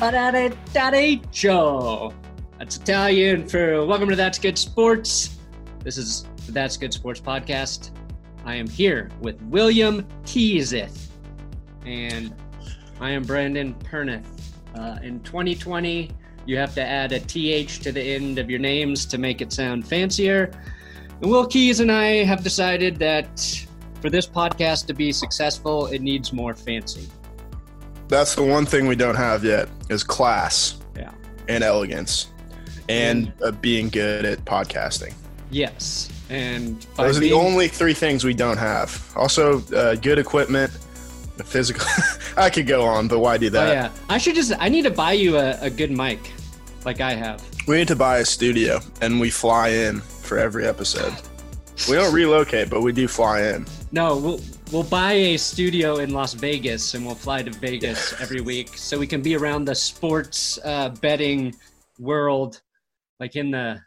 [0.00, 2.12] Ba-da-da-da-da-cho.
[2.58, 5.36] That's Italian for welcome to That's Good Sports.
[5.84, 7.90] This is the That's Good Sports podcast.
[8.46, 11.08] I am here with William Keyseth,
[11.84, 12.34] and
[12.98, 14.24] I am Brandon Perneth.
[14.74, 16.10] Uh, in 2020,
[16.46, 19.52] you have to add a TH to the end of your names to make it
[19.52, 20.50] sound fancier.
[21.20, 23.66] And Will Keys and I have decided that
[24.00, 27.10] for this podcast to be successful, it needs more fancy.
[28.10, 31.12] That's the one thing we don't have yet is class Yeah.
[31.48, 32.26] and elegance
[32.88, 35.14] and uh, being good at podcasting.
[35.50, 36.08] Yes.
[36.28, 39.12] And Those are the being- only three things we don't have.
[39.16, 40.72] Also, uh, good equipment,
[41.36, 41.86] the physical.
[42.36, 43.72] I could go on, but why do Oh, that?
[43.72, 43.90] yeah.
[44.08, 46.18] I should just, I need to buy you a, a good mic
[46.84, 47.42] like I have.
[47.68, 51.14] We need to buy a studio and we fly in for every episode.
[51.88, 53.66] We don't relocate, but we do fly in.
[53.92, 54.40] No, we'll,
[54.72, 58.98] we'll buy a studio in Las Vegas and we'll fly to Vegas every week so
[58.98, 61.54] we can be around the sports uh, betting
[61.98, 62.60] world,
[63.18, 63.80] like in the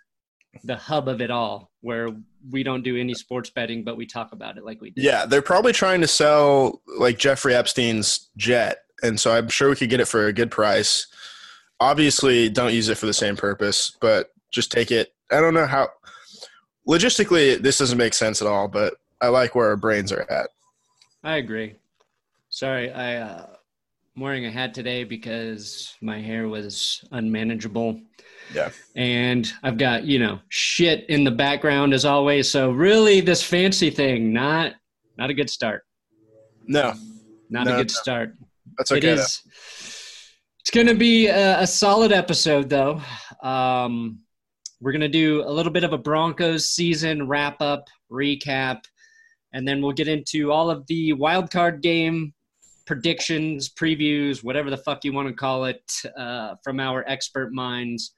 [0.63, 2.09] the hub of it all, where
[2.51, 5.01] we don't do any sports betting, but we talk about it like we do.
[5.01, 9.75] Yeah, they're probably trying to sell like Jeffrey Epstein's jet, and so I'm sure we
[9.75, 11.07] could get it for a good price.
[11.79, 15.13] Obviously, don't use it for the same purpose, but just take it.
[15.31, 15.89] I don't know how
[16.87, 20.49] logistically this doesn't make sense at all, but I like where our brains are at.
[21.23, 21.75] I agree.
[22.49, 23.47] Sorry, I uh,
[24.15, 27.99] I'm wearing a hat today because my hair was unmanageable.
[28.53, 28.69] Yeah.
[28.95, 32.49] And I've got, you know, shit in the background as always.
[32.49, 34.73] So really this fancy thing, not
[35.17, 35.83] not a good start.
[36.67, 36.93] No,
[37.49, 37.93] Not No, a good no.
[38.01, 38.35] start.
[38.77, 39.15] that's okay.
[39.15, 39.21] though.
[39.21, 39.41] is.
[40.59, 43.01] It's going to be a, a solid episode, though.
[43.41, 44.19] Um,
[44.79, 48.83] we're going to do a little bit of a Broncos season wrap up, recap,
[49.53, 52.33] and then we'll get into all of the wild card game
[52.85, 55.81] predictions, previews, whatever the fuck you want to call it,
[56.17, 58.13] uh, from our expert minds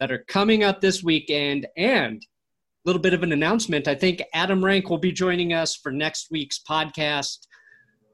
[0.00, 1.66] that are coming up this weekend.
[1.76, 3.86] And a little bit of an announcement.
[3.86, 7.38] I think Adam Rank will be joining us for next week's podcast.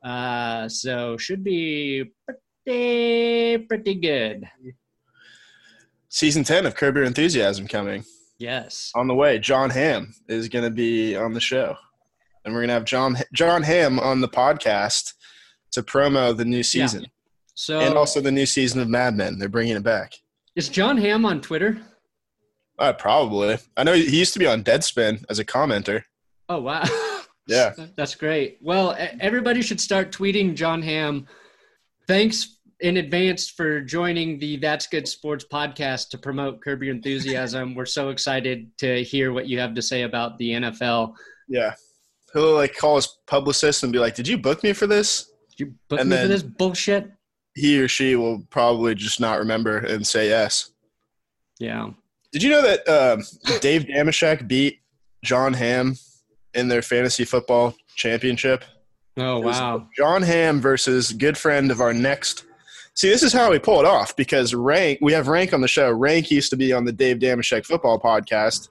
[0.03, 2.05] Uh, so should be
[2.67, 4.45] pretty pretty good.
[6.09, 8.05] Season ten of Curb Your Enthusiasm coming
[8.39, 8.91] Yes.
[8.95, 9.39] on the way.
[9.39, 11.77] John Hamm is going to be on the show,
[12.45, 15.15] and we're going to have John John Hamm on the podcast
[15.73, 17.07] to promo the new season.
[17.55, 19.39] So and also the new season of Mad Men.
[19.39, 20.15] They're bringing it back.
[20.57, 21.79] is John Hamm on Twitter?
[22.79, 23.59] Uh, probably.
[23.77, 26.03] I know he used to be on Deadspin as a commenter.
[26.49, 26.85] Oh wow.
[27.47, 27.75] Yeah.
[27.95, 28.59] That's great.
[28.63, 31.27] Well, everybody should start tweeting John Hamm.
[32.07, 37.75] Thanks in advance for joining the That's Good Sports podcast to promote Curb Your Enthusiasm.
[37.75, 41.15] We're so excited to hear what you have to say about the NFL.
[41.49, 41.75] Yeah.
[42.35, 45.61] He'll like call his publicist and be like, "Did you book me for this?" Did
[45.61, 47.11] you book And me for this bullshit?
[47.55, 50.73] He or she will probably just not remember and say yes.
[51.61, 51.91] Yeah.
[52.33, 53.23] Did you know that um,
[53.61, 54.81] Dave Dameshek beat
[55.23, 55.95] John Hamm
[56.55, 58.65] in their fantasy football championship?
[59.17, 59.87] Oh wow.
[59.97, 62.45] John Hamm versus good friend of our next.
[62.97, 65.69] See, this is how we pull it off because Rank, we have Rank on the
[65.69, 65.93] show.
[65.93, 68.69] Rank used to be on the Dave Dameshek football podcast.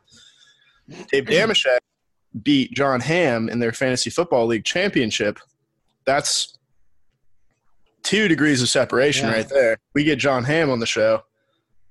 [1.10, 1.80] Dave Dameshek
[2.42, 5.40] beat John Hamm in their fantasy football league championship.
[6.06, 6.58] That's
[8.04, 9.34] two degrees of separation Yeah.
[9.36, 9.78] right there.
[9.94, 11.24] We get John Hamm on the show.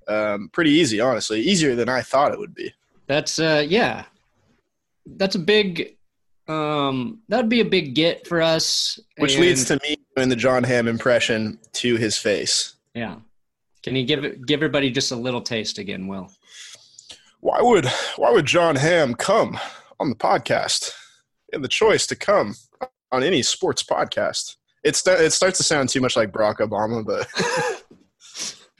[0.07, 1.41] Um, pretty easy, honestly.
[1.41, 2.73] Easier than I thought it would be.
[3.07, 4.05] That's uh yeah.
[5.05, 5.95] That's a big
[6.47, 8.99] um that'd be a big get for us.
[9.17, 12.75] Which and- leads to me doing the John Hamm impression to his face.
[12.93, 13.15] Yeah.
[13.81, 16.31] Can you give give everybody just a little taste again, Will?
[17.39, 17.85] why would
[18.17, 19.59] why would John Hamm come
[19.99, 20.91] on the podcast?
[21.51, 22.55] And the choice to come
[23.11, 24.55] on any sports podcast.
[24.83, 27.83] It sta- it starts to sound too much like Barack Obama, but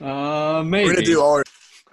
[0.00, 0.88] Uh maybe.
[0.88, 1.44] we're gonna do all or,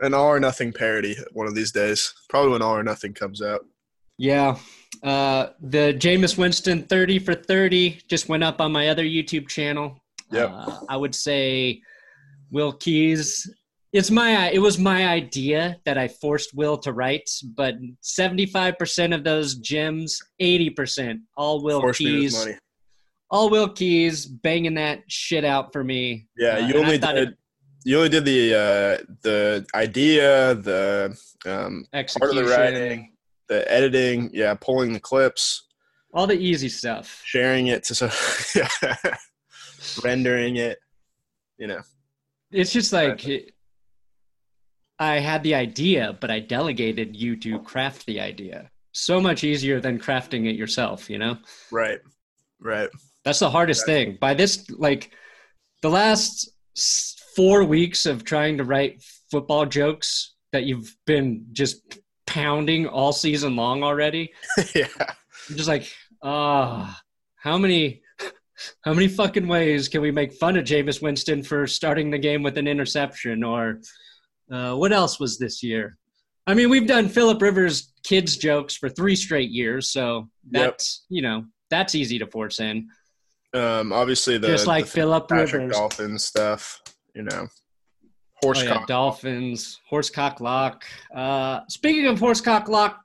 [0.01, 2.13] an all or nothing parody one of these days.
[2.29, 3.61] Probably when all or nothing comes out.
[4.17, 4.57] Yeah.
[5.03, 9.97] Uh the Jameis Winston 30 for 30 just went up on my other YouTube channel.
[10.31, 11.81] Yeah, Uh, I would say
[12.51, 13.49] Will Keys
[13.93, 19.23] it's my it was my idea that I forced Will to write, but 75% of
[19.23, 22.59] those gems, 80% all Will Force me with Keys.
[23.29, 26.27] all Will Keys banging that shit out for me.
[26.37, 27.35] Yeah, Uh, you only did
[27.83, 33.13] you only did the uh, the idea, the um, part of the writing,
[33.49, 35.67] the editing, yeah, pulling the clips,
[36.13, 37.21] all the easy stuff.
[37.25, 38.09] sharing it to so
[40.03, 40.77] rendering it.
[41.57, 41.81] You know,
[42.51, 43.25] It's just like
[45.01, 48.69] I had the idea, but I delegated you to craft the idea.
[48.91, 51.39] So much easier than crafting it yourself, you know?
[51.71, 51.99] right,
[52.59, 52.87] right.
[53.25, 54.19] That's the hardest thing.
[54.21, 55.09] By this, like,
[55.81, 56.53] the last
[57.35, 61.97] four weeks of trying to write football jokes that you've been just
[62.27, 64.31] pounding all season long already.
[64.75, 64.85] yeah.
[64.99, 67.01] I'm just like, ah,
[67.37, 68.03] how many
[68.83, 72.43] how many fucking ways can we make fun of Jameis Winston for starting the game
[72.43, 73.43] with an interception?
[73.43, 73.81] Or
[74.51, 75.97] uh, what else was this year?
[76.47, 81.15] I mean, we've done Philip Rivers kids jokes for three straight years, so that's yep.
[81.15, 82.89] you know that's easy to force in.
[83.53, 86.81] Um, obviously, the just like the Philip Rivers Dolphins stuff,
[87.13, 87.47] you know,
[88.41, 90.83] horse oh, yeah, Dolphins, horsecock lock.
[91.13, 93.01] Uh, speaking of horsecock lock,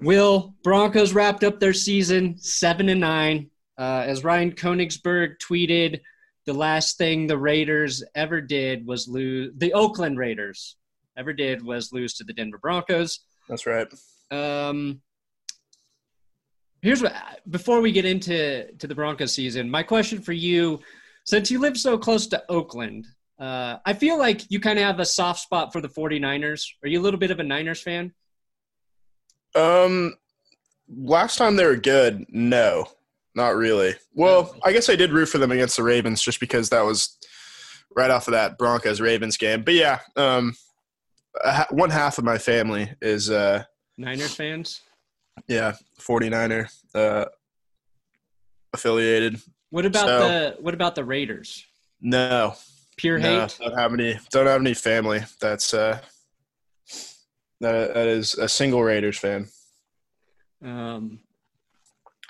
[0.00, 3.48] Will Broncos wrapped up their season seven and nine.
[3.78, 6.00] Uh, as Ryan Koenigsberg tweeted,
[6.46, 9.52] the last thing the Raiders ever did was lose.
[9.56, 10.76] The Oakland Raiders
[11.16, 13.20] ever did was lose to the Denver Broncos.
[13.48, 13.86] That's right.
[14.30, 15.00] Um,
[16.80, 17.14] here's what.
[17.48, 20.80] Before we get into to the Broncos season, my question for you,
[21.24, 23.06] since you live so close to Oakland,
[23.38, 26.64] uh, I feel like you kind of have a soft spot for the 49ers.
[26.82, 28.12] Are you a little bit of a Niners fan?
[29.54, 30.14] Um,
[30.88, 32.86] last time they were good, no.
[33.34, 33.94] Not really.
[34.14, 37.16] Well, I guess I did root for them against the Ravens just because that was
[37.96, 39.62] right off of that Broncos Ravens game.
[39.62, 40.54] But yeah, um,
[41.70, 43.64] one half of my family is uh,
[43.96, 44.82] Niners fans.
[45.48, 47.24] Yeah, 49er uh,
[48.74, 49.40] affiliated.
[49.70, 51.64] What about so, the what about the Raiders?
[52.00, 52.54] No.
[52.96, 53.58] Pure no, hate.
[53.58, 54.18] Don't have any.
[54.30, 55.20] Don't have any family.
[55.40, 55.98] That's uh,
[57.60, 59.48] that that is a single Raiders fan.
[60.62, 61.20] Um,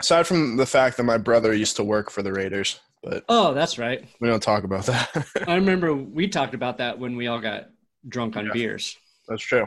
[0.01, 3.53] Aside from the fact that my brother used to work for the Raiders, but oh,
[3.55, 4.05] that's right.
[4.21, 5.27] We don't talk about that.
[5.49, 7.69] I remember we talked about that when we all got
[8.09, 8.97] drunk on yeah, beers.
[9.29, 9.67] That's true.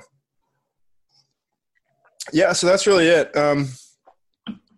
[2.33, 3.35] Yeah, so that's really it.
[3.35, 3.69] Um,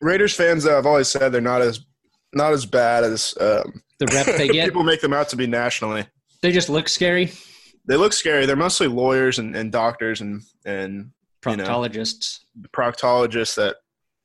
[0.02, 1.86] Raiders fans, uh, I've always said they're not as
[2.34, 4.66] not as bad as um, the rep they get.
[4.66, 6.06] people make them out to be nationally.
[6.42, 7.32] They just look scary.
[7.86, 8.46] They look scary.
[8.46, 11.12] They're mostly lawyers and, and doctors and and
[11.42, 12.40] proctologists.
[12.56, 13.78] You know, proctologists that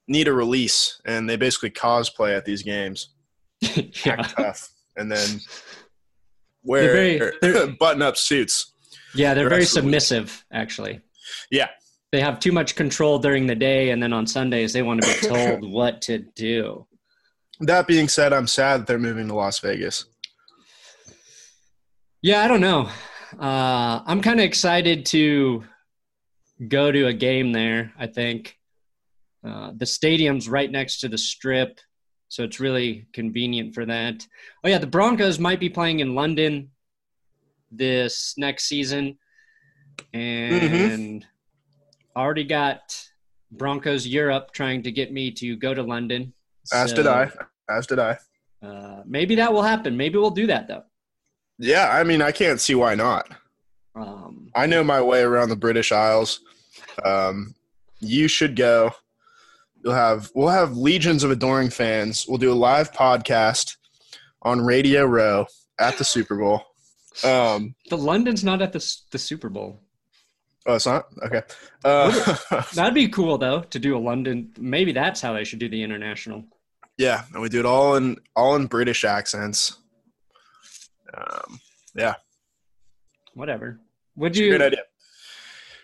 [0.08, 3.10] need a release, and they basically cosplay at these games.
[3.60, 4.16] yeah.
[4.16, 5.40] Tough, and then
[6.64, 7.32] wear
[7.78, 8.72] button-up suits.
[9.14, 11.00] Yeah, they're very submissive, actually.
[11.50, 11.68] Yeah,
[12.12, 15.08] they have too much control during the day, and then on Sundays they want to
[15.08, 16.86] be told what to do.
[17.60, 20.06] That being said, I'm sad that they're moving to Las Vegas.
[22.20, 22.88] Yeah, I don't know.
[23.38, 25.64] Uh, I'm kind of excited to
[26.68, 27.92] go to a game there.
[27.98, 28.58] I think
[29.46, 31.80] uh, the stadium's right next to the strip,
[32.28, 34.26] so it's really convenient for that.
[34.64, 36.70] Oh yeah, the Broncos might be playing in London
[37.70, 39.18] this next season,
[40.12, 42.18] and mm-hmm.
[42.18, 42.80] already got
[43.50, 46.32] Broncos Europe trying to get me to go to London.
[46.72, 47.30] As so, did I.
[47.68, 48.18] As did I.
[48.62, 49.96] Uh, maybe that will happen.
[49.96, 50.84] Maybe we'll do that though.
[51.58, 53.28] Yeah, I mean, I can't see why not.
[53.94, 56.40] Um, I know my way around the British Isles.
[57.04, 57.54] Um,
[58.00, 58.92] you should go.
[59.84, 62.26] You'll have we'll have legions of adoring fans.
[62.28, 63.76] We'll do a live podcast
[64.42, 65.46] on Radio Row
[65.78, 66.62] at the Super Bowl.
[67.24, 69.80] Um, the London's not at the the Super Bowl.
[70.66, 71.42] Oh, it's not okay.
[71.84, 72.36] Uh,
[72.74, 74.52] That'd be cool though to do a London.
[74.58, 76.44] Maybe that's how they should do the international.
[76.96, 79.76] Yeah, and we do it all in all in British accents.
[81.14, 81.60] Um,
[81.94, 82.14] yeah.
[83.34, 83.80] Whatever.
[84.16, 84.50] Would you?
[84.50, 84.82] Great idea.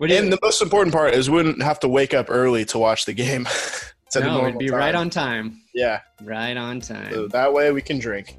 [0.00, 3.04] And the most important part is we wouldn't have to wake up early to watch
[3.04, 3.48] the game.
[4.14, 4.78] no, it'd be time.
[4.78, 5.60] right on time.
[5.74, 6.00] Yeah.
[6.22, 7.12] Right on time.
[7.12, 8.38] So that way we can drink.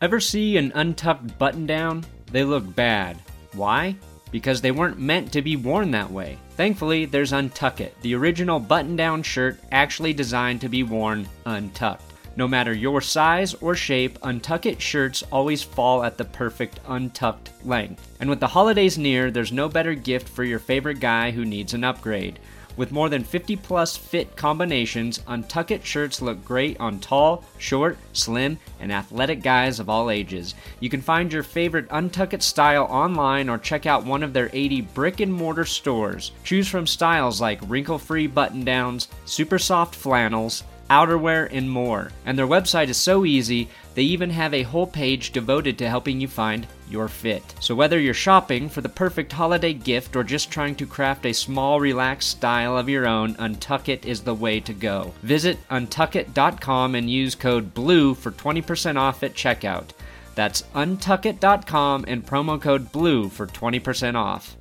[0.00, 2.04] Ever see an untucked button down?
[2.32, 3.18] They look bad.
[3.52, 3.96] Why?
[4.30, 6.38] Because they weren't meant to be worn that way.
[6.56, 12.09] Thankfully, there's Untuck It, the original button down shirt actually designed to be worn untucked.
[12.36, 17.50] No matter your size or shape, Untuck It shirts always fall at the perfect untucked
[17.64, 18.06] length.
[18.20, 21.74] And with the holidays near, there's no better gift for your favorite guy who needs
[21.74, 22.38] an upgrade.
[22.76, 27.98] With more than 50 plus fit combinations, Untuck It shirts look great on tall, short,
[28.12, 30.54] slim, and athletic guys of all ages.
[30.78, 34.50] You can find your favorite Untuck It style online or check out one of their
[34.52, 36.30] 80 brick and mortar stores.
[36.44, 42.10] Choose from styles like wrinkle free button downs, super soft flannels, outerwear, and more.
[42.26, 46.20] And their website is so easy, they even have a whole page devoted to helping
[46.20, 47.42] you find your fit.
[47.60, 51.32] So whether you're shopping for the perfect holiday gift or just trying to craft a
[51.32, 55.14] small, relaxed style of your own, Untuckit is the way to go.
[55.22, 59.90] Visit untuckit.com and use code BLUE for 20% off at checkout.
[60.34, 64.56] That's untuckit.com and promo code BLUE for 20% off.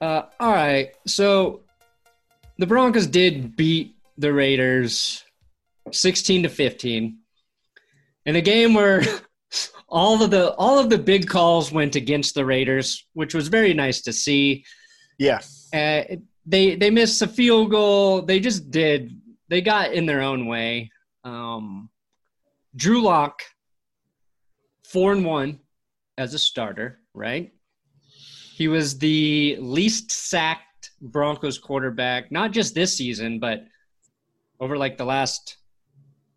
[0.00, 0.94] Uh, all right.
[1.06, 1.60] So
[2.58, 5.24] the Broncos did beat the Raiders
[5.92, 7.18] 16 to 15
[8.26, 9.02] in a game where
[9.88, 13.74] all of the all of the big calls went against the Raiders, which was very
[13.74, 14.64] nice to see.
[15.18, 15.40] Yeah.
[15.72, 16.02] Uh,
[16.46, 18.22] they they missed a field goal.
[18.22, 19.20] They just did.
[19.48, 20.90] They got in their own way.
[21.24, 21.90] Um,
[22.74, 23.42] Drew Lock,
[24.84, 25.60] four and one
[26.16, 27.52] as a starter, right?
[28.60, 33.64] He was the least sacked Broncos quarterback, not just this season, but
[34.60, 35.56] over like the last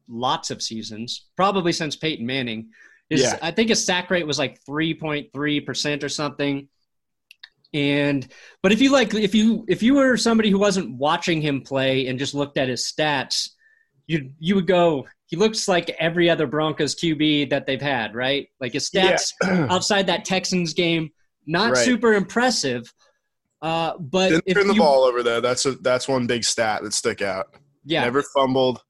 [0.08, 2.70] lots of seasons, probably since Peyton Manning.
[3.10, 3.38] His, Yeah.
[3.42, 6.70] I think his sack rate was like 3.3% or something.
[7.74, 8.26] And
[8.62, 12.08] but if you like if you if you were somebody who wasn't watching him play
[12.08, 13.50] and just looked at his stats,
[14.08, 18.48] you you would go, he looks like every other Broncos QB that they've had, right?
[18.62, 19.68] Like his stats Yeah.
[19.70, 21.10] outside that Texans game,
[21.46, 21.86] not Right.
[21.86, 22.94] super impressive.
[23.62, 25.40] Uh, but Didn't turn the you- ball over though.
[25.42, 27.56] That's a that's one big stat that stick out.
[27.86, 28.82] yeah, Never fumbled.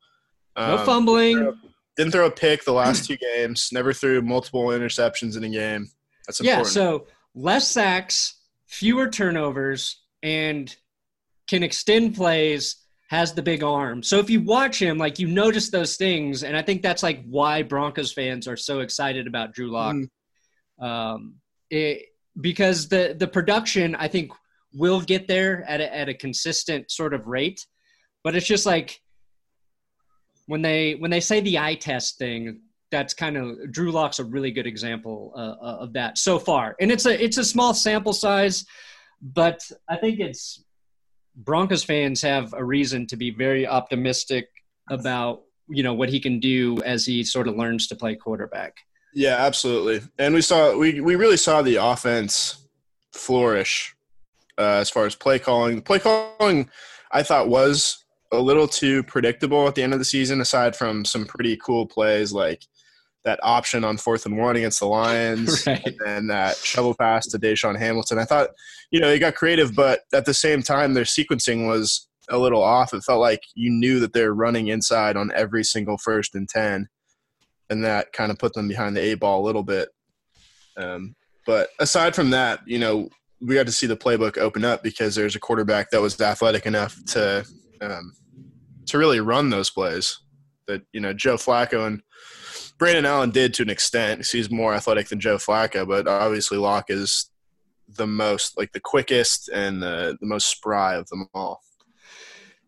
[0.57, 1.59] no Um, fumbling.
[1.95, 3.69] Didn't throw a pick the last two games.
[3.71, 5.87] Never threw multiple interceptions in a game.
[6.27, 6.73] That's Yeah, important.
[6.73, 10.75] so less sacks, fewer turnovers, and
[11.47, 12.77] can extend plays.
[13.09, 14.01] Has the big arm.
[14.01, 17.23] So if you watch him, like you notice those things, and I think that's like
[17.25, 19.95] why Broncos fans are so excited about Drew Lock.
[19.95, 20.83] Mm.
[20.83, 21.35] Um,
[21.69, 22.07] it,
[22.39, 24.31] because the the production, I think,
[24.73, 27.65] will get there at a, at a consistent sort of rate,
[28.23, 28.99] but it's just like
[30.47, 32.61] when they when they say the eye test thing,
[32.91, 36.75] that's kind of Drew Lock's a really good example uh, uh, of that so far,
[36.79, 38.65] and it's a it's a small sample size,
[39.21, 40.63] but I think it's
[41.35, 44.47] Broncos fans have a reason to be very optimistic
[44.89, 48.75] about you know what he can do as he sort of learns to play quarterback.
[49.13, 50.01] Yeah, absolutely.
[50.17, 52.57] And we saw we we really saw the offense
[53.13, 53.95] flourish
[54.57, 55.81] uh, as far as play calling.
[55.81, 56.69] Play calling
[57.11, 61.05] I thought was a little too predictable at the end of the season, aside from
[61.05, 62.63] some pretty cool plays like
[63.23, 65.81] that option on fourth and one against the Lions, Right.
[65.85, 68.17] and then that shovel pass to DaeSean Hamilton.
[68.19, 68.49] I thought,
[68.91, 72.61] you know, they got creative, but at the same time, their sequencing was a little
[72.63, 72.93] off.
[72.93, 76.87] It felt like you knew that they're running inside on every single first and ten
[77.73, 79.89] and that kind of put them behind the eight ball a little bit.
[80.77, 81.15] Um,
[81.45, 83.09] but aside from that, you know,
[83.41, 86.65] we got to see the playbook open up because there's a quarterback that was athletic
[86.65, 87.45] enough to
[87.81, 88.13] um,
[88.85, 90.19] to really run those plays.
[90.67, 92.01] That you know, Joe Flacco and
[92.77, 94.25] Brandon Allen did to an extent.
[94.25, 97.29] He's more athletic than Joe Flacco, but obviously Lock is
[97.89, 101.61] the most like the quickest and the, the most spry of them all.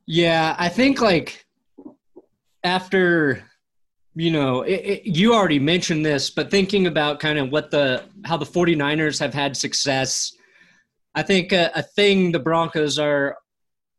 [0.05, 1.45] Yeah, I think like
[2.63, 3.43] after
[4.15, 8.05] you know, it, it, you already mentioned this, but thinking about kind of what the
[8.23, 10.33] how the 49ers have had success,
[11.15, 13.37] I think a, a thing the Broncos are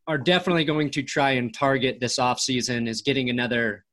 [0.08, 3.84] are definitely going to try and target this offseason is getting another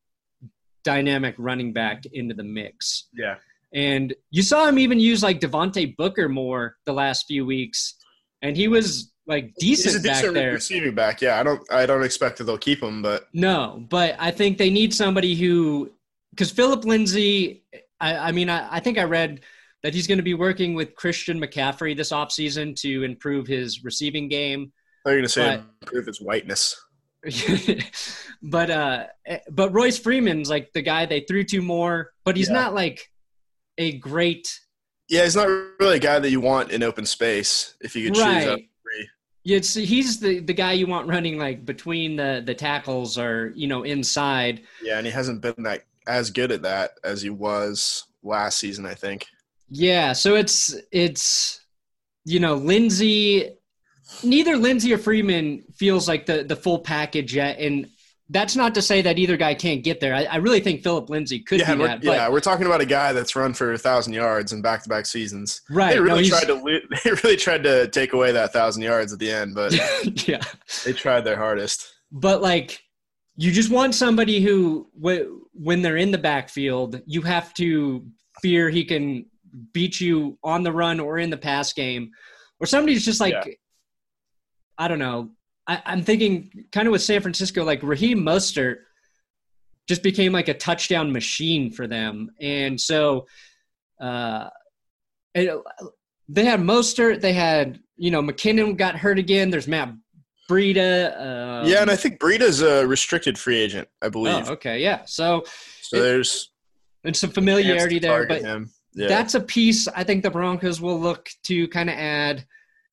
[0.84, 3.08] dynamic running back into the mix.
[3.14, 3.36] Yeah.
[3.74, 7.96] And you saw him even use like Devontae Booker more the last few weeks,
[8.44, 10.52] and he was like decent, He's a back decent there.
[10.54, 11.22] receiving back.
[11.22, 14.58] Yeah, I don't I don't expect that they'll keep him, but No, but I think
[14.58, 15.92] they need somebody who,
[16.34, 17.64] because Philip Lindsay,
[18.00, 19.42] I, I mean, I, I think I read
[19.84, 24.28] that he's going to be working with Christian McCaffrey this offseason to improve his receiving
[24.30, 24.72] game.
[25.06, 26.76] they're going to say But- improve his whiteness.
[28.42, 29.06] but uh,
[29.50, 32.56] but Royce Freeman's like the guy they threw to more, but he's Yeah.
[32.56, 33.10] not like
[33.78, 34.60] a great
[35.08, 35.48] Yeah, he's not
[35.80, 38.70] really a guy that you want in open space if you could choose up right.
[38.84, 39.10] three.
[39.46, 43.54] Yeah, it's, he's the, the guy you want running like between the, the tackles or
[43.56, 44.62] you know inside.
[44.82, 48.86] Yeah, and he hasn't been that as good at that as he was last season,
[48.86, 49.26] I think.
[49.70, 51.62] Yeah, so it's it's
[52.26, 53.58] you know Lindsay.
[54.24, 57.88] Neither Lindsay or Freeman feels like the the full package yet, and
[58.30, 60.14] that's not to say that either guy can't get there.
[60.14, 62.04] I, I really think Philip Lindsay could yeah, be we're, that.
[62.04, 65.62] Yeah, we're talking about a guy that's run for a thousand yards in back-to-back seasons.
[65.70, 65.94] right?
[65.94, 69.20] They really he's- tried to they really tried to take away that thousand yards at
[69.20, 69.74] the end, but
[70.28, 70.42] yeah,
[70.86, 71.92] they tried their hardest.
[72.12, 72.80] but like
[73.36, 78.06] you just want somebody who wh- when they're in the backfield, you have to
[78.42, 79.26] fear he can
[79.72, 82.12] beat you on the run or in the pass game,
[82.60, 83.54] or somebody's just like Yeah.
[84.78, 85.32] I don't know.
[85.68, 88.78] I, I'm thinking kind of with San Francisco, like Raheem Mostert
[89.88, 93.28] just became like a touchdown machine for them, and so
[94.02, 94.50] uh,
[95.36, 95.56] it,
[96.28, 99.50] they had Mostert, they had you know McKinnon got hurt again.
[99.50, 99.94] There's Matt
[100.50, 101.16] Breida.
[101.20, 104.50] Um, yeah, and I think Breida's a restricted free agent, I believe.
[104.50, 105.04] Oh, okay, yeah.
[105.06, 105.44] So
[105.82, 106.52] so it- there's
[107.04, 108.72] and some familiarity there, but him.
[108.96, 109.08] Yeah.
[109.08, 112.46] that's a piece I think the Broncos will look to kind of add.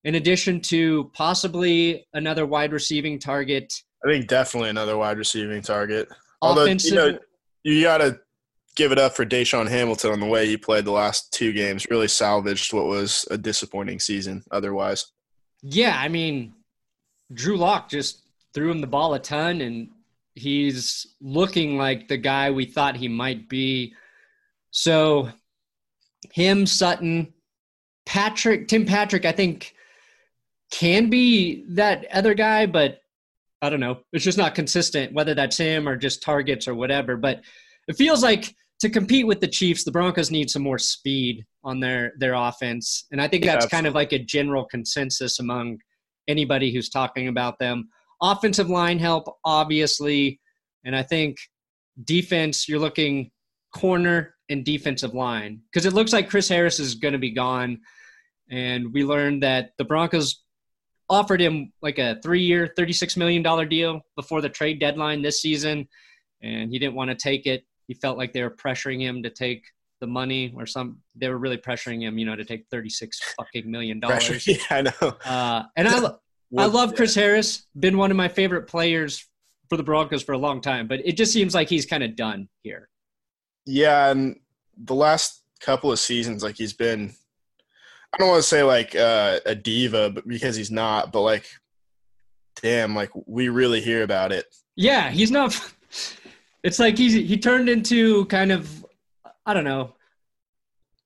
[0.04, 3.73] in addition to possibly another wide receiving target.
[4.04, 6.09] I think definitely another wide receiving target.
[6.40, 7.19] Although you know
[7.64, 8.19] you got to
[8.76, 11.87] give it up for DaeSean Hamilton on the way he played the last two games.
[11.90, 15.04] Really salvaged what was a disappointing season otherwise.
[15.62, 16.54] Yeah, I mean,
[17.32, 18.22] Drew Lock just
[18.54, 19.88] threw him the ball a ton, and
[20.34, 23.94] he's looking like the guy we thought he might be.
[24.70, 25.30] So,
[26.32, 27.32] him, Sutton,
[28.06, 29.75] Patrick, Tim Patrick, I think
[30.70, 33.00] can be that other guy, but
[33.62, 34.00] I don't know.
[34.12, 37.16] It's just not consistent, whether that's him or just targets or whatever.
[37.16, 37.40] But
[37.88, 41.80] it feels like to compete with the Chiefs, the Broncos need some more speed on
[41.80, 45.78] their their offense, and I think that's yeah, kind of like a general consensus among
[46.30, 47.88] anybody who's talking about them.
[48.22, 50.40] Offensive line help, obviously,
[50.84, 51.37] and I think
[52.04, 52.68] defense.
[52.68, 53.30] You're looking
[53.75, 57.80] corner and defensive line because it looks like Chris Harris is going to be gone,
[58.50, 60.42] and we learned that the Broncos
[61.08, 65.88] offered him like a three-year, thirty-six million dollar deal before the trade deadline this season,
[66.42, 69.30] and he didn't want to take it he felt like they were pressuring him to
[69.30, 69.64] take
[70.00, 73.71] the money or some they were really pressuring him you know to take 36 fucking
[73.71, 74.47] million dollars.
[74.47, 75.16] Yeah i know.
[75.25, 76.11] Uh, and i
[76.59, 79.26] i love chris harris been one of my favorite players
[79.69, 82.16] for the broncos for a long time but it just seems like he's kind of
[82.16, 82.88] done here.
[83.66, 84.37] Yeah and
[84.76, 87.12] the last couple of seasons like he's been
[88.12, 91.47] i don't want to say like uh, a diva but because he's not but like
[92.62, 94.47] damn like we really hear about it.
[94.76, 95.59] Yeah he's not
[96.62, 98.79] it's like he's he turned into kind of
[99.50, 99.95] I don't know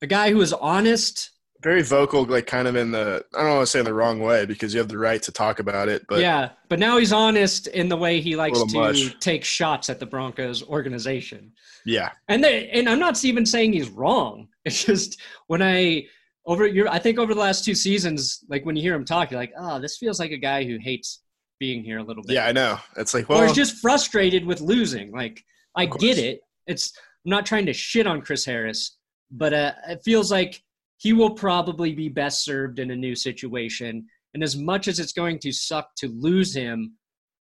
[0.05, 1.31] a guy who is honest.
[1.63, 4.21] Very vocal, like kind of in the I don't want to say in the wrong
[4.21, 6.51] way because you have the right to talk about it, but yeah.
[6.69, 9.19] But now he's honest in the way he likes to much.
[9.21, 11.53] take shots at the Broncos organization.
[11.87, 14.49] Yeah, and they, and I'm not even saying he's wrong.
[14.67, 16.07] It's just when I
[16.47, 19.31] over your I think over the last two seasons, like when you hear him talk,
[19.31, 21.21] you're like, oh, this feels like a guy who hates
[21.59, 22.33] being here a little bit.
[22.33, 22.79] Yeah, I know.
[22.97, 25.13] It's like, well, or he's just frustrated with losing.
[25.13, 25.45] Like,
[25.77, 26.41] I get it.
[26.67, 28.99] It's I'm not trying to shit on Chris Harris,
[29.31, 30.63] but uh, it feels like
[30.99, 34.07] he will probably be best served in a new situation.
[34.35, 36.95] And as much as it's going to suck to lose him,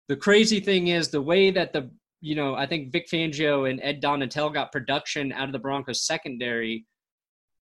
[0.08, 3.80] the crazy thing is the way that the you know I think Vic Fangio and
[3.82, 6.86] Ed Donatell got production out of the Broncos secondary.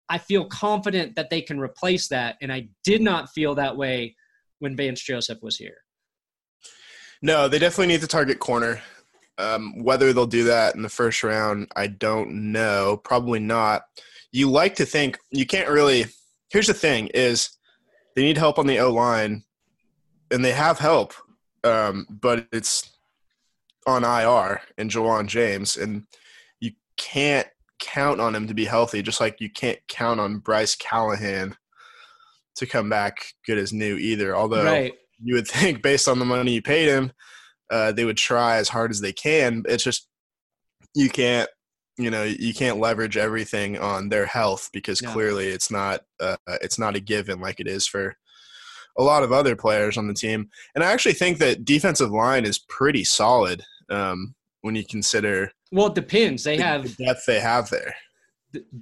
[0.09, 4.15] I feel confident that they can replace that, and I did not feel that way
[4.61, 5.79] when Vance Joseph was here.
[7.23, 8.83] No, they definitely need to target corner.
[9.39, 13.01] Um, whether they'll do that in the first round, I don't know.
[13.05, 13.83] Probably not.
[14.33, 16.07] You like to think you can't really.
[16.51, 17.51] Here's the thing: is
[18.15, 19.45] they need help on the O line,
[20.31, 21.13] and they have help,
[21.65, 22.91] um, but it's
[23.87, 26.05] on IR and Ja'Wuan James, and
[26.61, 27.47] you can't
[27.79, 29.03] count on him to be healthy.
[29.03, 31.57] Just like you can't count on Bryce Callahan
[32.57, 34.35] to come back good as new either.
[34.35, 37.13] Although right you would think based on the money you paid him,
[37.71, 39.65] uh, they would try as hard as they can.
[39.69, 40.09] It's just
[40.95, 41.49] you can't,
[41.99, 45.11] you know, you can't leverage everything on their health because no.
[45.13, 48.17] clearly it's not uh, it's not a given like it is for
[48.99, 50.49] a lot of other players on the team.
[50.75, 55.51] And I actually think that defensive line is pretty solid um, when you consider.
[55.73, 56.45] Well, it depends.
[56.45, 57.95] They the, have the depth they have there.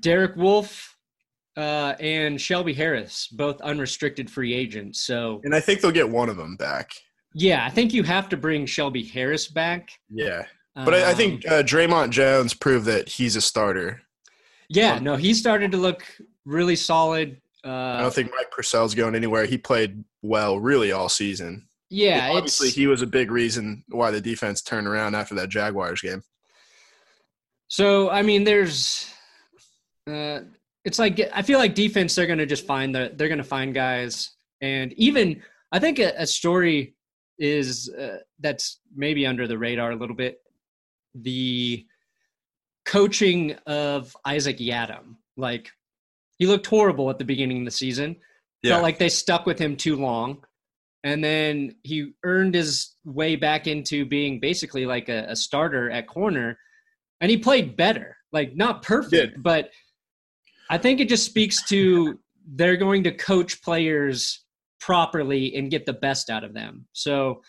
[0.01, 0.95] Derek Wolfe,
[1.57, 5.01] uh, and Shelby Harris, both unrestricted free agents.
[5.01, 6.91] So, and I think they'll get one of them back.
[7.35, 9.91] Yeah, I think you have to bring Shelby Harris back.
[10.09, 14.01] Yeah, but um, I, I, think um, uh, Dre'Mont Jones proved that he's a starter.
[14.69, 16.05] Yeah, um, no, he started to look
[16.45, 17.41] really solid.
[17.65, 19.47] Uh, I don't think Mike Purcell's going anywhere.
[19.47, 21.67] He played well, really, all season.
[21.91, 26.01] Yeah, obviously he was a big reason why the defense turned around after that Jaguars
[26.01, 26.23] game.
[27.69, 29.13] So I mean, there's
[30.09, 30.41] uh,
[30.85, 33.45] it's like I feel like defense they're going to just find the they're going to
[33.45, 35.43] find guys and even
[35.73, 36.94] I think a, a story
[37.39, 40.39] is uh, that's maybe under the radar a little bit
[41.15, 41.87] the
[42.85, 45.17] coaching of Isaac Yiadom.
[45.37, 45.71] like
[46.39, 48.17] he looked horrible at the beginning of the season.
[48.63, 48.73] Yeah.
[48.73, 50.45] felt like they stuck with him too long.
[51.05, 56.09] And then he earned his way back into being basically like a, a starter at
[56.09, 56.59] corner.
[57.21, 58.17] And he played better.
[58.33, 59.71] Like not perfect but
[60.71, 64.44] I think it just speaks to they're going to coach players
[64.81, 66.87] properly and get the best out of them.
[66.93, 67.43] So,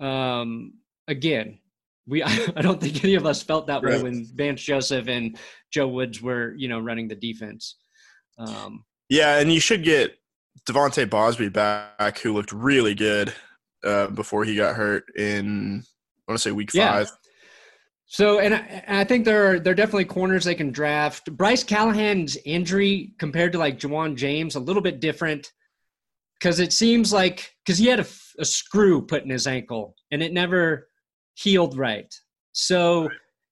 [0.00, 0.74] um,
[1.06, 1.58] again,
[2.06, 2.22] we
[2.56, 3.96] I don't think any of us felt that right.
[3.96, 5.38] way when Vance Joseph and
[5.72, 7.76] Joe Woods were you know running the defense.
[8.38, 10.16] Um, yeah, and you should get
[10.68, 13.32] De'Vante Bausby back, who looked really good
[13.84, 15.82] uh, before he got hurt in
[16.28, 16.92] I want to say week yeah.
[16.92, 17.10] five.
[18.10, 21.30] So, and I, I, think there are there are definitely corners they can draft.
[21.36, 25.52] Bryce Callahan's injury compared to like Ja'Wuan James, a little bit different.
[26.38, 28.06] Because it seems like because he had a,
[28.38, 30.88] a, screw put in his ankle and it never
[31.34, 32.12] healed right.
[32.52, 33.08] So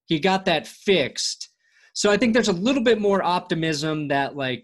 [0.06, 1.48] he got that fixed.
[1.94, 4.62] So I think there's a little bit more optimism that like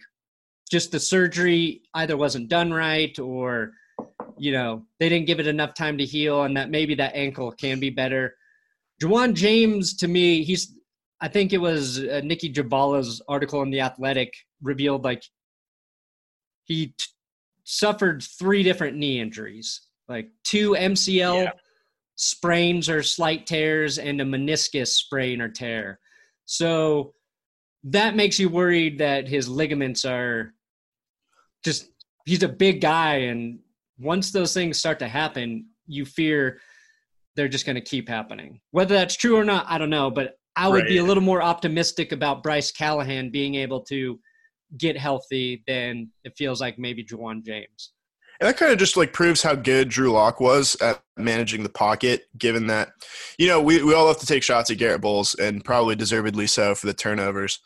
[0.71, 3.73] just the surgery either wasn't done right or
[4.39, 7.51] you know they didn't give it enough time to heal and that maybe that ankle
[7.53, 8.35] can be better.
[9.03, 10.75] Ja'Wuan James to me he's
[11.21, 15.23] I think it was uh, Nicki Jhabvala's article in the Athletic revealed like
[16.65, 17.07] he t-
[17.64, 21.53] suffered three different knee injuries, like two MCL yeah.
[22.16, 25.98] sprains or slight tears and a meniscus sprain or tear.
[26.44, 27.14] So
[27.85, 30.55] that makes you worried that his ligaments are
[31.64, 31.88] just
[32.25, 33.59] he's a big guy and
[33.98, 36.61] once those things start to happen, you fear
[37.37, 38.61] they're just going to keep happening.
[38.70, 40.88] Whether that's true or not, I don't know, but I would right.
[40.88, 44.18] be a little more optimistic about Bryce Callahan being able to
[44.79, 47.93] get healthy than it feels like maybe Ja'Wuan James.
[48.41, 51.69] And that kind of just like proves how good Drew Lock was at managing the
[51.69, 52.91] pocket, given that,
[53.39, 56.49] you know, we, we all have to take shots at Garrett Bolles and probably deservedly
[56.49, 57.61] so for the turnovers.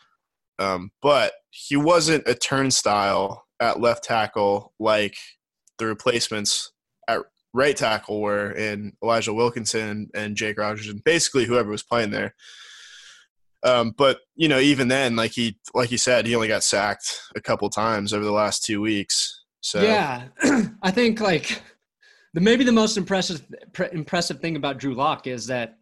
[0.58, 5.16] Um, but he wasn't a turnstile at left tackle like
[5.78, 6.72] the replacements
[7.08, 7.20] at
[7.54, 12.34] right tackle were in Elijah Wilkinson and Jake Rodgers and basically whoever was playing there.
[13.62, 17.20] Um, but you know, even then, like he, like you said, he only got sacked
[17.34, 19.44] a couple times over the last two weeks.
[19.60, 20.24] So yeah,
[20.82, 21.62] I think like
[22.34, 23.44] the maybe the most impressive
[23.92, 25.78] impressive thing about Drew Lock is that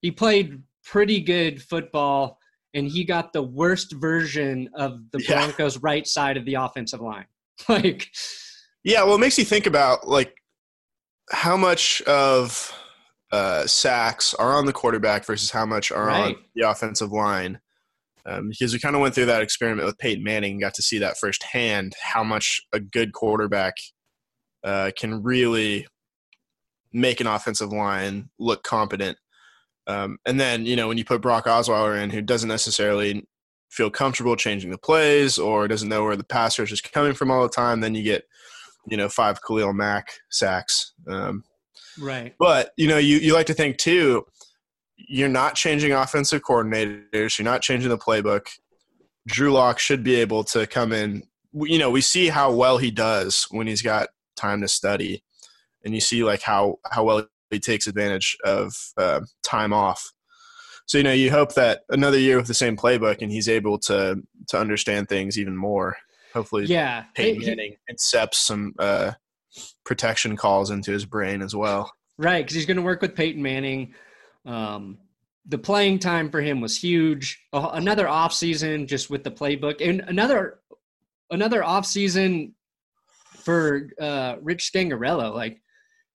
[0.00, 2.38] he played pretty good football
[2.74, 7.26] and he got the worst version of the Broncos' right side of the offensive line.
[7.68, 8.08] like,
[8.84, 10.34] yeah, well, it makes you think about like
[11.30, 12.72] how much of
[13.30, 16.36] uh, sacks are on the quarterback versus how much are right.
[16.36, 17.60] on the offensive line.
[18.26, 20.82] Um, because we kind of went through that experiment with Peyton Manning and got to
[20.82, 23.74] see that firsthand how much a good quarterback
[24.64, 25.86] uh, can really
[26.92, 29.16] make an offensive line look competent.
[29.86, 33.26] Um, and then, you know, when you put Brock Osweiler in, who doesn't necessarily
[33.70, 37.30] feel comfortable changing the plays or doesn't know where the pass rush is coming from
[37.30, 38.24] all the time, then you get,
[38.86, 40.92] you know, five Khalil Mack sacks.
[41.06, 41.44] Um,
[42.00, 42.34] Right.
[42.38, 44.26] But you know, you you like to think too.
[44.96, 47.38] You're not changing offensive coordinators.
[47.38, 48.48] You're not changing the playbook.
[49.26, 51.22] Drew Lock should be able to come in.
[51.52, 55.22] You know, we see how well he does when he's got time to study,
[55.84, 60.12] and you see like how how well he takes advantage of uh, time off.
[60.86, 63.78] So you know, you hope that another year with the same playbook, and he's able
[63.80, 65.96] to to understand things even more.
[66.34, 69.12] Hopefully, yeah, Peyton Manning incepts some uh,
[69.84, 71.90] protection calls into his brain as well.
[72.18, 73.94] Right, because he's going to work with Peyton Manning.
[74.44, 74.98] Um,
[75.46, 77.42] the playing time for him was huge.
[77.52, 80.58] Another off season just with the playbook, and another
[81.30, 82.54] another off season
[83.44, 85.34] for uh, Rich Scangarello.
[85.34, 85.62] Like,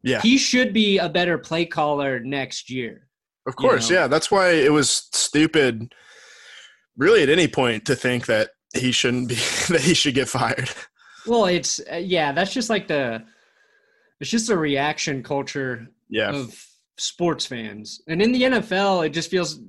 [0.04, 3.08] yeah, he should be a better play caller next year.
[3.48, 4.02] Of course, you know?
[4.04, 4.08] yeah.
[4.08, 5.94] That's why it was stupid,
[6.96, 9.36] really, at any point to think that he shouldn't be
[9.70, 10.70] that he should get fired.
[11.26, 13.24] Well, it's uh, yeah, that's just like the
[14.20, 16.32] it's just a reaction culture yeah.
[16.32, 16.58] of
[16.98, 18.02] sports fans.
[18.08, 19.60] And in the NFL, it just feels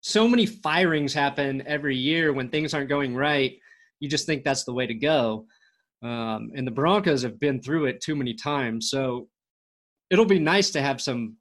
[0.00, 3.56] so many firings happen every year when things aren't going right.
[4.00, 5.46] You just think that's the way to go.
[6.02, 8.90] Um, and the Broncos have been through it too many times.
[8.90, 9.28] So
[10.10, 11.36] it'll be nice to have some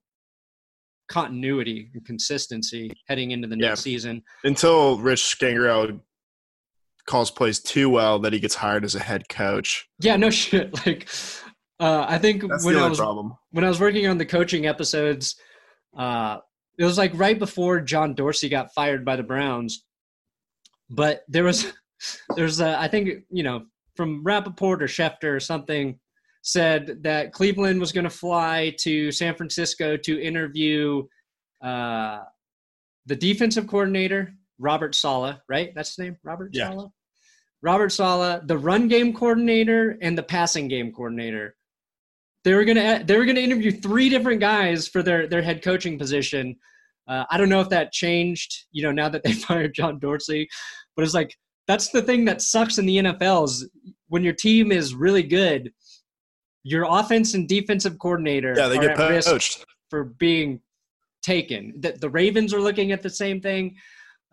[1.10, 3.70] continuity and consistency heading into the yeah.
[3.70, 4.24] next season.
[4.44, 6.00] Until Rich Scangarello
[7.06, 9.88] calls plays too well that he gets hired as a head coach.
[10.00, 10.86] Yeah, no shit.
[10.86, 11.10] Like,
[11.80, 13.36] uh, I think That's when I was problem.
[13.52, 15.36] when I was working on the coaching episodes,
[15.98, 16.38] uh,
[16.78, 19.86] it was like right before John Dorsey got fired by the Browns.
[20.90, 21.74] But there was,
[22.36, 26.00] there's a, I think you know from Rapoport or Schefter or something
[26.42, 31.04] said that Cleveland was going to fly to San Francisco to interview
[31.62, 32.20] uh,
[33.06, 34.34] the defensive coordinator
[34.64, 35.72] Robert Saleh, right?
[35.76, 36.70] That's the name, Robert yeah.
[36.70, 36.90] Saleh.
[37.62, 41.56] Robert Saleh, the run game coordinator and the passing game coordinator.
[42.44, 45.98] They were gonna they were gonna interview three different guys for their their head coaching
[45.98, 46.56] position.
[47.08, 50.48] Uh, I don't know if that changed, you know, now that they fired John Dorsey,
[50.96, 51.36] but it's like
[51.68, 53.70] that's the thing that sucks in the NFL is
[54.08, 55.72] when your team is really good,
[56.64, 60.60] your offense and defensive coordinator yeah they get poached for being
[61.22, 61.74] taken.
[61.80, 63.76] The, the Ravens are looking at the same thing.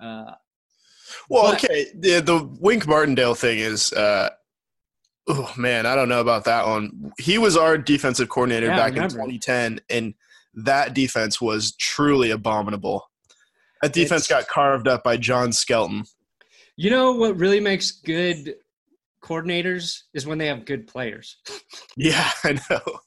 [0.00, 0.32] Uh,
[1.28, 4.30] well, but, okay, the the Wink Martindale thing is, uh,
[5.28, 7.12] oh man, I don't know about that one.
[7.18, 10.14] He was our defensive coordinator yeah, back in 2010, and
[10.54, 13.10] that defense was truly abominable.
[13.82, 16.04] That defense got carved up by John Skelton.
[16.76, 18.54] You know what really makes good
[19.22, 21.36] coordinators is when they have good players.
[21.96, 23.00] Yeah, I know.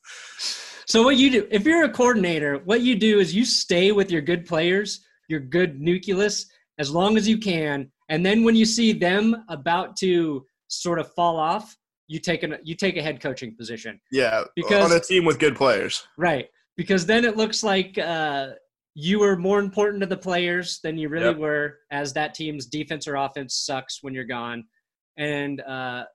[0.86, 4.12] So what you do if you're a coordinator, what you do is you stay with
[4.12, 6.46] your good players, your good nucleus
[6.80, 11.12] as long as you can, and then when you see them about to sort of
[11.14, 11.76] fall off,
[12.08, 14.00] you take an you take a head coaching position.
[14.12, 16.06] Yeah, Because- on a team with good players.
[16.18, 16.48] Right.
[16.76, 18.50] Because then it looks like uh,
[18.96, 21.38] you were more important to the players than you really Yep.
[21.38, 24.64] were, as that team's defense or offense sucks when you're gone.
[25.18, 26.06] And, uh,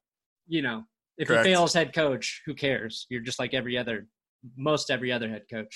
[0.48, 0.82] you know,
[1.16, 1.46] if Correct.
[1.46, 3.06] he fails head coach, who cares?
[3.08, 4.08] You're just like every other,
[4.56, 5.72] most every other head coach.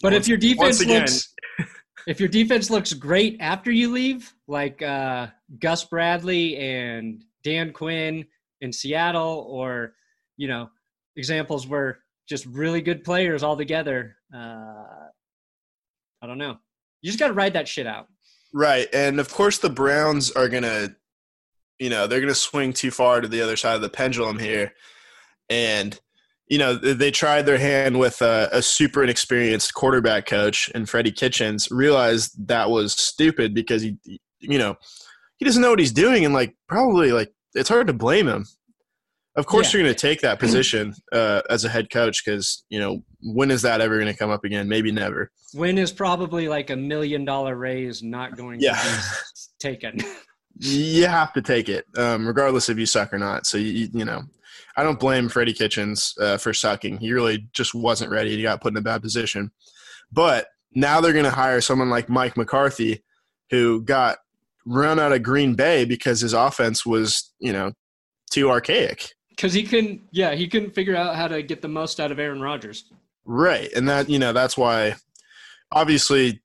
[0.00, 1.34] But Once- if your defense again- looks,
[2.08, 5.26] if your defense looks great after you leave, like uh,
[5.60, 8.24] Gus Bradley and Dan Quinn
[8.62, 9.92] in Seattle, or
[10.38, 10.70] you know,
[11.16, 14.16] examples where just really good players all together.
[14.34, 15.06] Uh,
[16.22, 16.56] I don't know.
[17.02, 18.06] You just got to ride that shit out.
[18.54, 20.96] Right, and of course the Browns are gonna,
[21.78, 24.72] you know, they're gonna swing too far to the other side of the pendulum here,
[25.50, 26.00] and
[26.48, 31.12] you know they tried their hand with a, a super inexperienced quarterback coach and Freddie
[31.12, 31.68] Kitchens.
[31.70, 33.96] Realized that was stupid because he,
[34.40, 34.76] you know,
[35.36, 38.46] he doesn't know what he's doing, and like probably like it's hard to blame him.
[39.36, 39.78] Of course, Yeah.
[39.78, 43.50] you're going to take that position uh, as a head coach because you know when
[43.50, 44.68] is that ever going to come up again?
[44.68, 45.30] Maybe never.
[45.54, 48.74] When is probably like a million dollar raise not going Yeah.
[48.74, 48.98] to be
[49.60, 49.98] taken.
[50.58, 53.46] you have to take it, um, regardless if you suck or not.
[53.46, 54.22] So you, you know,
[54.76, 56.98] I don't blame Freddie Kitchens uh, for sucking.
[56.98, 58.36] He really just wasn't ready.
[58.36, 59.50] He got put in a bad position.
[60.12, 63.02] But now they're going to hire someone like Mike McCarthy,
[63.50, 64.18] who got
[64.66, 67.72] run out of Green Bay because his offense was, you know,
[68.30, 69.12] too archaic.
[69.30, 72.18] Because he couldn't, yeah, he couldn't figure out how to get the most out of
[72.18, 72.84] Aaron Rodgers.
[73.24, 74.94] Right, and that you know that's why,
[75.70, 76.40] obviously,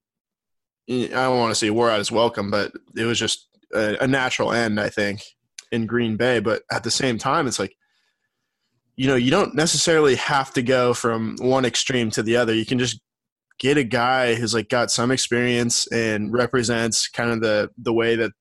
[0.90, 4.08] I don't want to say war out his welcome, but it was just a, a
[4.08, 5.22] natural end, I think,
[5.72, 6.40] in Green Bay.
[6.40, 7.76] But at the same time, it's like,
[8.96, 12.54] you know, you don't necessarily have to go from one extreme to the other.
[12.54, 13.02] You can just
[13.60, 18.16] get a guy who's like got some experience and represents kind of the the way
[18.16, 18.32] that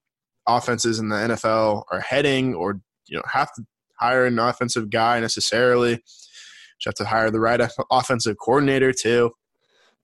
[0.47, 3.63] offenses in the NFL are heading, or you know, have to
[3.99, 5.93] hire an offensive guy necessarily.
[5.93, 9.31] You have to hire the right offensive coordinator too.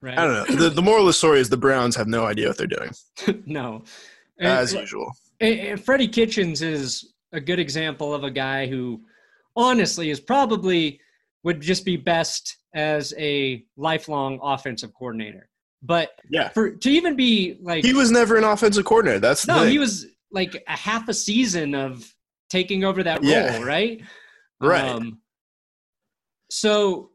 [0.00, 0.16] Right?
[0.16, 0.56] I don't know.
[0.56, 2.92] The, the moral of the story is the Browns have no idea what they're doing,
[3.46, 3.82] no.
[4.38, 5.12] And, as usual.
[5.40, 9.02] and- Freddie Kitchens is a good example of a guy who,
[9.56, 11.00] honestly, is probably
[11.44, 15.48] would just be best as a lifelong offensive coordinator.
[15.82, 19.20] But Yeah, for to even be like, he was never an offensive coordinator.
[19.20, 22.12] That's no, he was like a half a season of
[22.50, 23.62] taking over that role, Yeah.
[23.62, 24.00] right?
[24.60, 24.84] right.
[24.88, 25.20] Um,
[26.50, 27.10] so,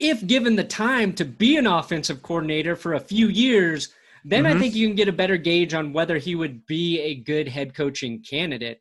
[0.00, 3.90] if given the time to be an offensive coordinator for a few years,
[4.24, 4.60] then I Mhm.
[4.60, 7.74] think you can get a better gauge on whether he would be a good head
[7.74, 8.80] coaching candidate.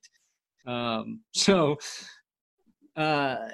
[0.66, 1.78] Um, so,
[2.96, 3.50] uh,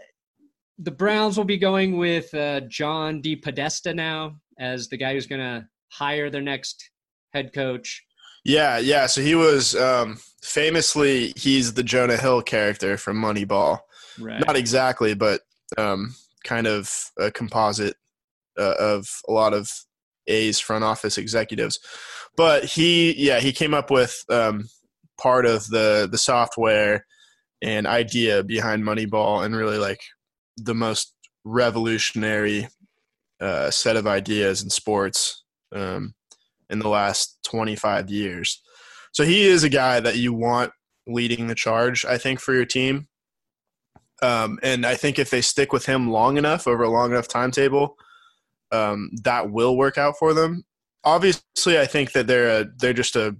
[0.79, 5.41] the Browns will be going with uh, John DePodesta now as the guy who's going
[5.41, 6.89] to hire their next
[7.33, 8.03] head coach.
[8.43, 9.05] yeah, yeah.
[9.05, 13.79] So he was um, famously he's the Jonah Hill character from Moneyball.
[14.19, 14.43] Right.
[14.45, 15.41] Not exactly, but
[15.77, 17.95] um, kind of a composite
[18.59, 19.71] uh, of a lot of
[20.27, 21.79] A's front office executives.
[22.35, 24.69] But he, yeah, he came up with um,
[25.19, 27.05] part of the the software
[27.61, 30.01] and idea behind Moneyball, and really like
[30.57, 31.13] the most
[31.45, 32.67] revolutionary
[33.39, 36.13] uh, set of ideas in sports um,
[36.69, 38.61] in the last 25 years.
[39.11, 40.71] So he is a guy that you want
[41.07, 43.07] leading the charge, I think, for your team.
[44.21, 47.27] Um, and I think if they stick with him long enough over a long enough
[47.27, 47.97] timetable,
[48.73, 50.63] um, that will work out for them.
[51.03, 53.35] Obviously, I think that they're a, they're just a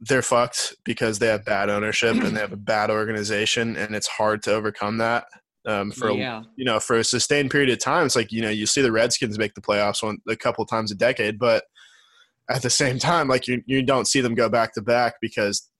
[0.00, 4.06] they're fucked because they have bad ownership and they have a bad organization, and it's
[4.06, 5.24] hard to overcome that
[5.66, 6.42] um, for a yeah.
[6.56, 8.92] you know for a sustained period of time it's like you know you see the
[8.92, 11.64] redskins make the playoffs one a couple times a decade but
[12.50, 15.70] at the same time like you you don't see them go back to back because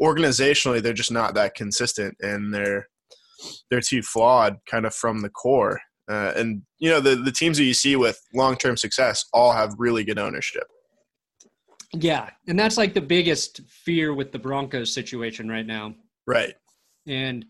[0.00, 2.86] organizationally they're just not that consistent and they're
[3.70, 7.56] they're too flawed kind of from the core uh, and you know the the teams
[7.56, 10.64] that you see with long-term success all have really good ownership
[11.94, 15.94] Yeah, and that's like the biggest fear with the Broncos situation right now.
[16.26, 16.54] right
[17.06, 17.44] And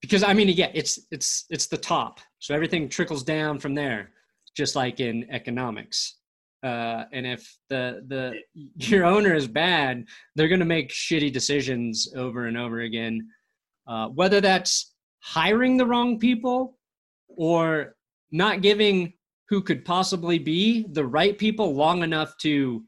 [0.00, 4.10] because I mean, yeah, it's it's it's the top, so everything trickles down from there,
[4.56, 6.16] just like in economics.
[6.62, 8.34] Uh, and if the the
[8.76, 13.26] your owner is bad, they're going to make shitty decisions over and over again.
[13.86, 16.77] Uh, whether that's hiring the wrong people
[17.38, 17.94] or
[18.32, 19.14] not giving
[19.48, 22.82] who could possibly be the right people long enough to,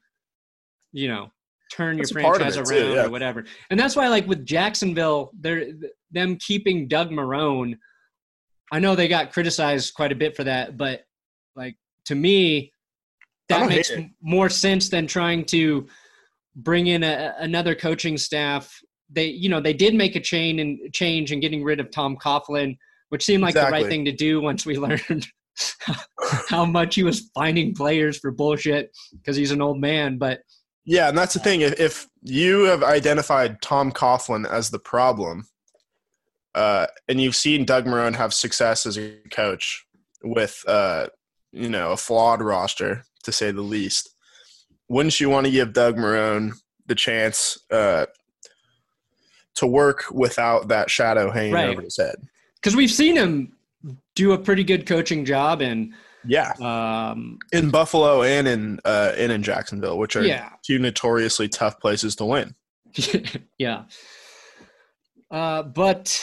[0.93, 1.31] you know,
[1.73, 3.07] turn your That's of franchise around too, yeah.
[3.07, 3.45] or whatever.
[3.71, 5.69] And that's why, like with Jacksonville, they're
[6.11, 7.77] them keeping Doug Marrone.
[8.73, 11.03] I know they got criticized quite a bit for that, but
[11.57, 12.73] like to me,
[13.49, 15.87] that makes more sense than trying to
[16.57, 18.73] bring in a, another coaching staff.
[19.09, 22.17] They, you know, they did make a chain and change and getting rid of Tom
[22.17, 22.77] Coughlin,
[23.11, 25.27] which seemed like the right thing to do once we learned
[26.49, 30.17] how much he was finding players for bullshit because he's an old man.
[30.17, 30.41] But
[30.85, 31.61] Yeah, and that's the thing.
[31.61, 35.47] If, if you have identified Tom Coughlin as the problem,
[36.55, 39.85] uh, and you've seen Doug Marrone have success as a coach
[40.25, 41.07] with, uh,
[41.53, 44.15] you know, a flawed roster to say the least,
[44.89, 46.53] wouldn't you want to give Doug Marrone
[46.87, 48.07] the chance uh,
[49.55, 51.69] to work without that shadow hanging Right.
[51.69, 52.17] over his head?
[52.61, 53.53] Because we've seen him
[54.15, 55.93] do a pretty good coaching job and
[56.25, 60.51] Yeah, um, in Buffalo and in uh, and in Jacksonville, which are yeah.
[60.63, 62.55] two notoriously tough places to win.
[63.59, 63.85] yeah.
[65.31, 66.21] Uh, but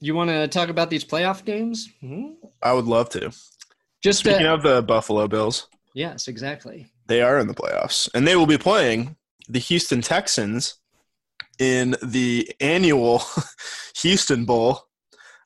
[0.00, 1.88] you want to talk about these playoff games?
[2.00, 2.34] Hmm?
[2.62, 3.32] I would love to.
[4.02, 6.86] just Speaking uh, of the Buffalo Bills, yes exactly.
[7.08, 9.16] They are in the playoffs, and they will be playing
[9.48, 10.78] the Houston Texans
[11.58, 13.22] in the annual
[14.02, 14.80] Houston Bowl,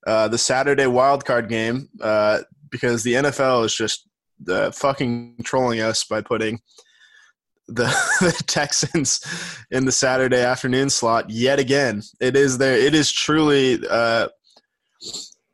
[0.06, 4.06] uh, the Saturday wild card game, uh, because the NFL is just
[4.48, 6.60] uh, fucking trolling us by putting
[7.68, 7.84] the,
[8.20, 9.20] the Texans
[9.70, 12.02] in the Saturday afternoon slot yet again.
[12.20, 12.76] It is there.
[12.76, 13.80] It is truly.
[13.88, 14.28] Uh,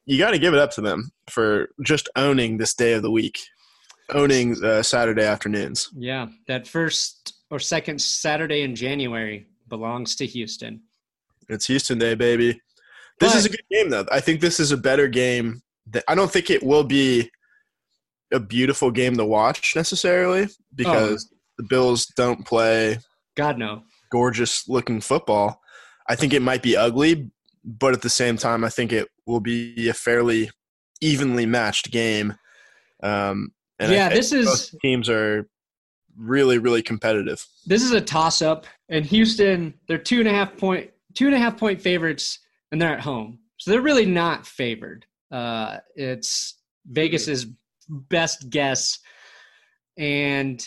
[0.07, 3.11] you got to give it up to them for just owning this day of the
[3.11, 3.41] week,
[4.11, 5.91] owning uh, Saturday afternoons.
[5.97, 10.81] yeah that first or second saturday in january belongs to houston
[11.49, 12.61] It's Houston Day, baby.
[13.21, 14.05] This is a good game, though.
[14.13, 15.63] I think this is a better game.
[15.91, 17.31] That, I don't think it will be
[18.33, 22.99] a beautiful game to watch necessarily because the Bills don't play
[23.37, 25.61] god no gorgeous looking football.
[26.09, 27.31] I think it might be ugly,
[27.65, 30.51] but at the same time, I think it will be a fairly
[31.01, 32.35] evenly matched game.
[33.03, 35.49] Um, and I yeah think this is teams are
[36.19, 37.47] really, really competitive.
[37.67, 41.35] this is a toss up and houston they're two and a half point two and
[41.35, 42.39] a half point favorites
[42.71, 43.39] and they're at home.
[43.57, 45.07] So they're really not favored.
[45.33, 47.47] Uh it's vegas's
[47.89, 48.99] best guess.
[49.97, 50.65] And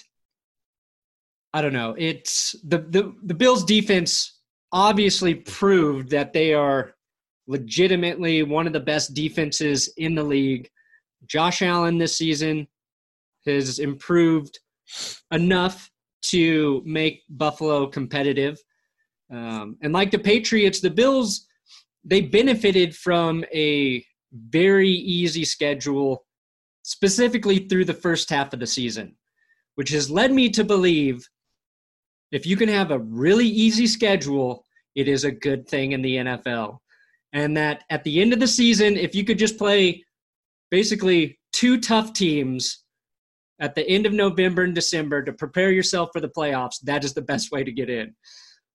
[1.53, 1.95] i don't know.
[1.97, 4.39] It's the the, the bills defense
[4.71, 6.95] obviously proved that they are
[7.47, 10.69] legitimately one of the best defenses in the league.
[11.25, 12.67] Josh allen this season
[13.45, 14.59] has improved
[15.31, 18.59] enough to make Buffalo competitive.
[19.31, 21.47] Um, and like the Patriots, the Bills,
[22.03, 26.25] they benefited from a very easy schedule,
[26.83, 29.15] specifically through the first half of the season,
[29.75, 31.27] which has led me to believe
[32.31, 34.63] if you can have a really easy schedule,
[34.95, 36.79] it is a good thing in the NFL.
[37.33, 40.03] And that at the end of the season, if you could just play
[40.71, 42.83] basically two tough teams
[43.59, 47.13] at the end of November and December to prepare yourself for the playoffs, that is
[47.13, 48.15] the best way to get in.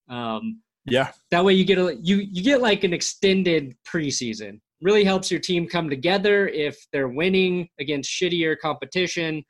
[0.09, 1.13] Um, Yeah.
[1.31, 4.61] that way you get a you you get like an extended preseason.
[4.83, 9.43] Really helps your team come together if they're winning against shittier competition.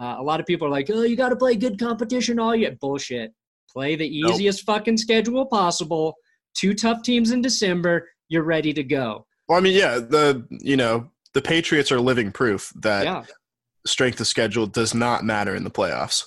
[0.00, 2.56] Uh, a lot of people are like, "Oh, you got to play good competition all
[2.56, 3.32] year." Bullshit.
[3.70, 4.32] Play the Nope.
[4.34, 6.14] easiest fucking schedule possible.
[6.54, 8.08] Two tough teams in December.
[8.28, 9.26] You're ready to go.
[9.48, 13.24] Well, I mean, yeah, the you know the Patriots are living proof that yeah.
[13.86, 16.24] Strength of schedule does not matter in the playoffs.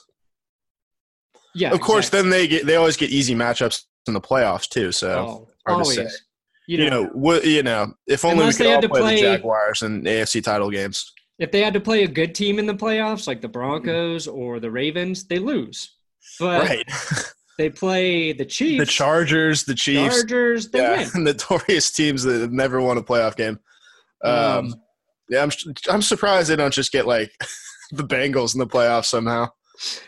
[1.56, 1.72] Yeah.
[1.72, 2.22] of course, exactly.
[2.22, 4.92] then they get they always get easy matchups in the playoffs too.
[4.92, 5.96] So Oh, hard to always.
[5.96, 6.08] say.
[6.68, 8.90] You you know, know, what you know, if only we they could all had to
[8.90, 11.12] play, play- the Jaguars and AFC title games.
[11.40, 14.60] if they had to play a good team in the playoffs, like the Broncos or
[14.60, 15.96] the Ravens, they lose.
[16.40, 16.86] But right.
[17.58, 21.24] they play the Chiefs, the Chargers, the Chiefs, Chargers, they yeah, win.
[21.24, 23.60] notorious teams that never won a playoff game.
[24.24, 24.76] Um, Um,
[25.30, 25.52] yeah, I'm
[25.90, 27.32] I'm surprised they don't just get like
[27.92, 29.50] the Bengals in the playoffs somehow.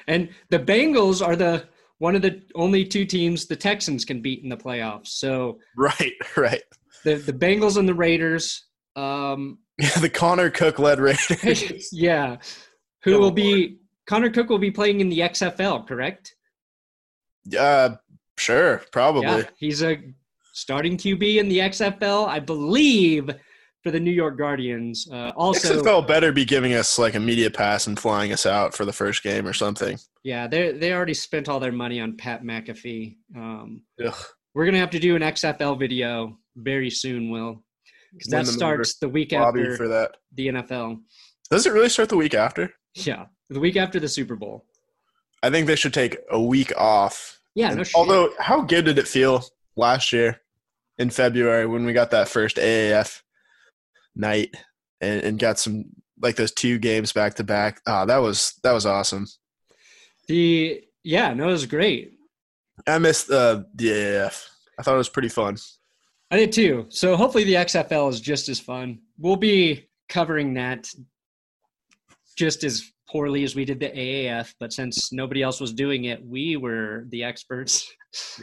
[0.08, 1.66] And the Bengals are the
[2.00, 5.08] one of the only two teams the Texans can beat in the playoffs.
[5.08, 6.64] So Right, right.
[7.04, 8.66] the the Bengals and the Raiders,
[8.96, 11.90] um, Yeah, the Connor Cook led Raiders.
[11.92, 12.38] yeah,
[13.04, 16.36] who Oh, will be Connor Cook will be playing in the XFL, correct?
[17.58, 17.92] uh,
[18.38, 19.22] sure, probably.
[19.28, 19.98] Yeah, he's a
[20.54, 23.30] starting QB in the XFL, I believe,
[23.84, 25.08] for the New York Guardians.
[25.12, 28.74] Uh, also, XFL better be giving us like a media pass and flying us out
[28.76, 29.98] for the first game or something.
[30.24, 33.16] yeah, they they already spent all their money on Pat McAfee.
[33.36, 34.14] Um, Ugh.
[34.54, 37.64] we're gonna have to do an XFL video very soon, Will,
[38.12, 40.18] because that starts the week after for that.
[40.36, 41.00] the NFL.
[41.50, 42.74] Does it really start the week after?
[42.96, 44.66] Yeah, the week after the Super Bowl.
[45.42, 47.40] I think they should take a week off.
[47.56, 47.96] Yeah, And no shit.
[47.96, 49.44] although, how good did it feel
[49.78, 50.42] last year
[50.98, 53.22] in February when we got that first AAF
[54.20, 54.56] night
[55.02, 55.86] and, and got some
[56.22, 57.82] like those two games back to back?
[57.88, 59.26] Ah, that was that was awesome.
[60.28, 62.14] the yeah, no, it was great.
[62.88, 64.46] I missed uh, the AAF.
[64.78, 65.58] I thought it was pretty fun.
[66.32, 66.86] I did too.
[66.90, 69.00] So hopefully the XFL is just as fun.
[69.18, 70.88] We'll be covering that
[72.38, 76.24] just as poorly as we did the AAF, but since nobody else was doing it,
[76.26, 77.92] we were the experts.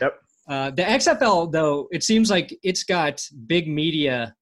[0.01, 0.18] Yep.
[0.49, 4.35] Uh, the XFL, though, it seems like it's got big media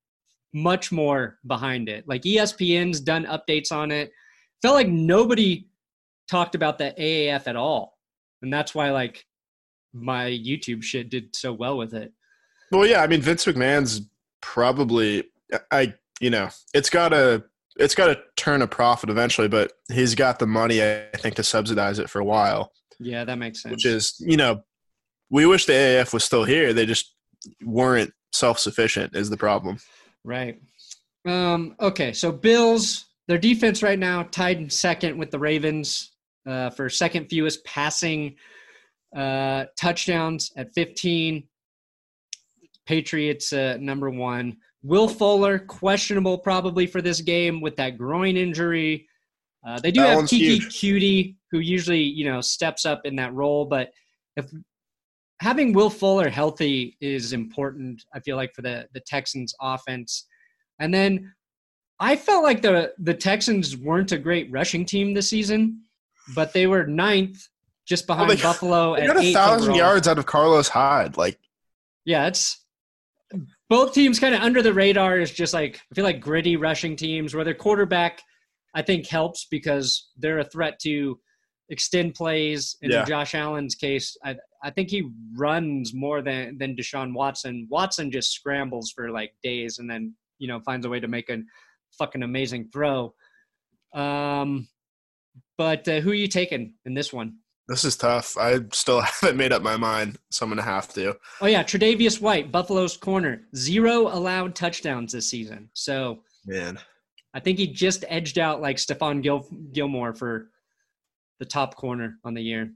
[0.55, 2.09] much more behind it.
[2.09, 4.11] Like ESPN's done updates on it.
[4.63, 5.67] Felt like nobody
[6.31, 7.99] talked about the AAF at all.
[8.41, 9.27] And that's why, like,
[9.93, 12.13] my YouTube shit did so well with it.
[12.71, 14.09] Well, yeah, I mean Vince McMahon's
[14.41, 15.25] probably
[15.71, 17.45] I you know it's got to
[17.77, 21.45] it's got to turn a profit eventually, but he's got the money I think to
[21.45, 23.73] subsidize it for a while, Yeah, that makes sense.
[23.73, 24.63] which is you know
[25.31, 26.73] we wish the AAF was still here.
[26.73, 27.15] They just
[27.63, 29.79] weren't self sufficient is the problem.
[30.25, 30.61] Right.
[31.27, 36.13] Um, okay, so Bills, their defense right now tied in second with the Ravens
[36.47, 38.37] uh, for second fewest passing
[39.17, 41.45] uh, touchdowns at 15.
[42.87, 44.57] Patriots uh, number one.
[44.83, 49.09] Will Fuller questionable probably for this game with that groin injury.
[49.67, 50.69] Uh, they do That have one's Keke huge.
[50.69, 53.91] Coutee who usually you know steps up in that role, but
[54.37, 54.51] if
[55.41, 58.05] having Will Fuller healthy is important.
[58.15, 60.27] I feel like for the the Texans offense,
[60.81, 61.33] and then
[62.01, 65.83] I felt like the the Texans weren't a great rushing team this season,
[66.35, 67.47] but they were ninth,
[67.87, 69.77] just behind they- Buffalo They at got a thousand overall.
[69.79, 71.17] yards out of Carlos Hyde.
[71.17, 71.39] Like
[72.05, 72.61] Yeah, it's
[73.69, 76.97] both teams kind of under the radar is just like I feel like gritty rushing
[76.97, 78.23] teams where their quarterback
[78.75, 81.19] I think helps because they're a threat to
[81.71, 82.77] extend plays.
[82.83, 83.01] And Yeah.
[83.01, 84.35] in Josh Allen's case, I
[84.65, 87.69] I think he runs more than than Deshaun Watson.
[87.71, 91.29] Watson just scrambles for like days and then you know finds a way to make
[91.31, 91.39] a
[91.99, 93.15] fucking amazing throw.
[93.95, 94.67] Um,
[95.57, 97.37] but uh, who are you taking in this one?
[97.69, 98.37] this is tough.
[98.37, 101.17] I still haven't made up my mind, so I'm gonna have to.
[101.41, 105.71] Oh yeah, Tre'Davious White, Buffalo's corner, zero allowed touchdowns this season.
[105.75, 106.79] So Man,
[107.33, 110.51] I think he just edged out like Stephon Gil- Gilmore for
[111.39, 112.71] the top corner on the year.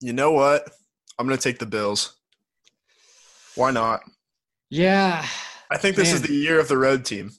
[0.00, 0.68] You know what?
[1.18, 2.16] I'm gonna take the Bills.
[3.54, 4.00] Why not?
[4.70, 5.24] Yeah,
[5.70, 7.30] I think this is the year of the road team.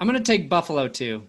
[0.00, 1.24] I'm gonna take Buffalo too.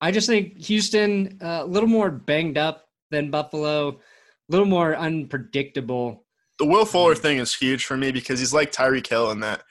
[0.00, 3.96] I just think Houston uh, a little more banged up than Buffalo, a
[4.48, 6.24] little more unpredictable.
[6.58, 9.62] the Will Fuller thing is huge for me because he's like Tyreek Hill in that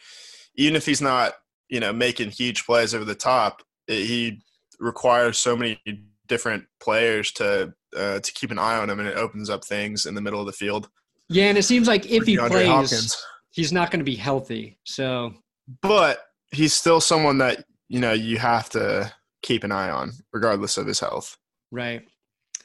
[0.58, 1.34] even if he's not,
[1.70, 4.42] you know, making huge plays over the top, it, he
[4.80, 5.80] requires so many
[6.28, 10.06] different players to uh, to keep an eye on him, and it opens up things
[10.06, 10.90] in the middle of the field.
[11.30, 13.24] Yeah, and it seems like if he DeAndre plays, Hopkins.
[13.52, 14.80] he's not going to be healthy.
[14.86, 15.34] So
[15.82, 16.20] but
[16.52, 19.12] he's still someone that you know you have to
[19.44, 21.38] keep an eye on, regardless of his health.
[21.72, 22.02] right.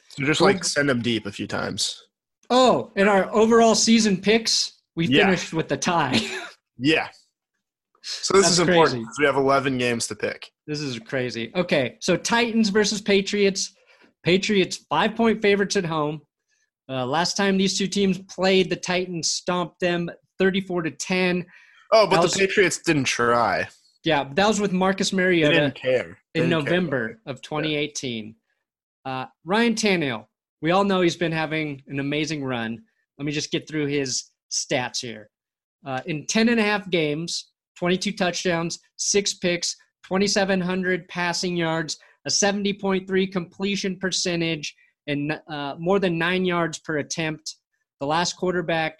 [0.09, 1.99] So just like send him deep a few times.
[2.51, 5.25] Oh, in our overall season picks, we Yeah.
[5.25, 6.19] finished with the tie.
[6.79, 7.07] Yeah.
[8.01, 10.49] So this That's is important we have 11 games to pick.
[10.67, 11.51] this is crazy.
[11.55, 13.73] Okay, so Titans versus Patriots.
[14.23, 16.21] Patriots five point favorites at home.
[16.89, 20.09] Uh, last time these two teams played, the Titans stomped them
[20.39, 21.45] 34 to 10.
[21.91, 23.67] Oh, but the Patriots didn't try.
[24.03, 26.17] Yeah, that was with Marcus They Mariota didn't care.
[26.33, 26.73] They in didn't care.
[26.73, 28.35] November of 2018.
[29.05, 30.25] Uh, Ryan Tannehill,
[30.61, 32.81] we all know he's been having an amazing run.
[33.17, 35.29] Let me just get through his stats here.
[35.85, 42.29] Uh, in 10 and a half games, 22 touchdowns, six picks, 2,700 passing yards, a
[42.29, 44.75] 70.3 completion percentage,
[45.07, 47.55] and uh, more than nine yards per attempt.
[47.99, 48.99] The last quarterback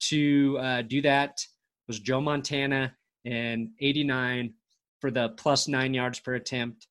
[0.00, 1.38] to uh, do that
[1.86, 2.94] was Joe Montana
[3.24, 4.54] and 89
[5.00, 6.86] for the plus nine yards per attempt.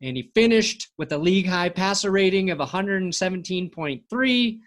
[0.00, 4.58] And he finished with a league high passer rating of 117.3.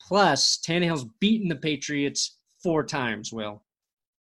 [0.00, 3.62] Plus, Tannehill's beaten the Patriots four times, Will,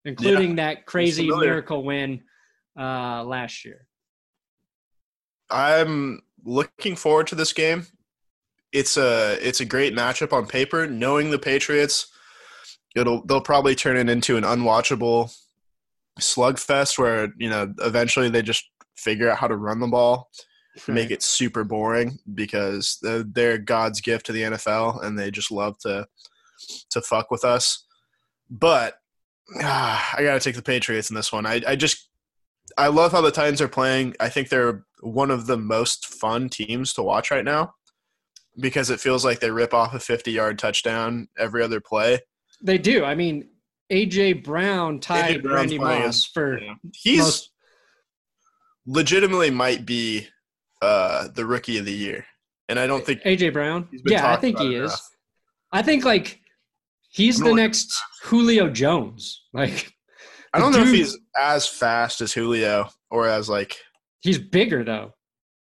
[0.03, 2.21] including that crazy miracle win
[2.77, 3.87] uh, last year.
[5.53, 7.87] I'm looking forward to this game.
[8.71, 10.87] It's a it's a great matchup on paper.
[10.87, 12.07] Knowing the Patriots,
[12.95, 15.33] it'll they'll probably turn it into an unwatchable
[16.19, 20.29] slugfest where you know eventually they just figure out how to run the ball,
[20.87, 25.51] make it super boring because they're, they're God's gift to the NFL and they just
[25.51, 26.07] love to
[26.89, 27.85] to fuck with us.
[28.49, 28.95] But
[29.61, 31.45] ah, I got to take the Patriots in this one.
[31.45, 32.09] I, I just
[32.77, 34.15] I love how the Titans are playing.
[34.19, 37.73] I think they're one of the most fun teams to watch right now.
[38.59, 42.19] because it feels like they rip off a 50 yard touchdown every other play.
[42.61, 43.03] They do.
[43.03, 43.49] I mean,
[43.91, 46.59] AJ Brown tied Brown's Randy Moss for
[46.93, 47.51] He's most.
[48.85, 50.27] legitimately might be
[50.81, 52.25] uh, the rookie of the year,
[52.69, 53.87] and I don't think AJ Brown.
[54.05, 54.83] Yeah, I think he is.
[54.91, 55.09] enough.
[55.71, 56.39] I think like
[57.09, 59.41] he's the next Julio Jones.
[59.53, 59.91] Like
[60.53, 63.75] I don't know if he's as fast as Julio or as like
[64.23, 65.13] he's bigger though.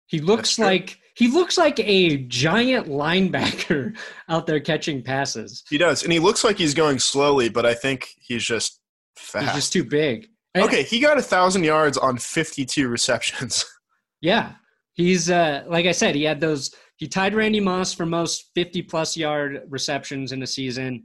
[0.07, 3.97] He looks like he looks like a giant linebacker
[4.29, 5.63] out there catching passes.
[5.69, 8.79] he does, and he looks like he's going slowly, but I think he's just
[9.15, 9.45] fast.
[9.45, 10.27] He's just too big.
[10.55, 13.65] And- okay, he got a thousand yards on 52 receptions.
[14.19, 14.53] Yeah.
[14.95, 18.81] He's uh like I said, he had those he tied Randy Moss for most 50
[18.81, 21.03] plus yard receptions in a season.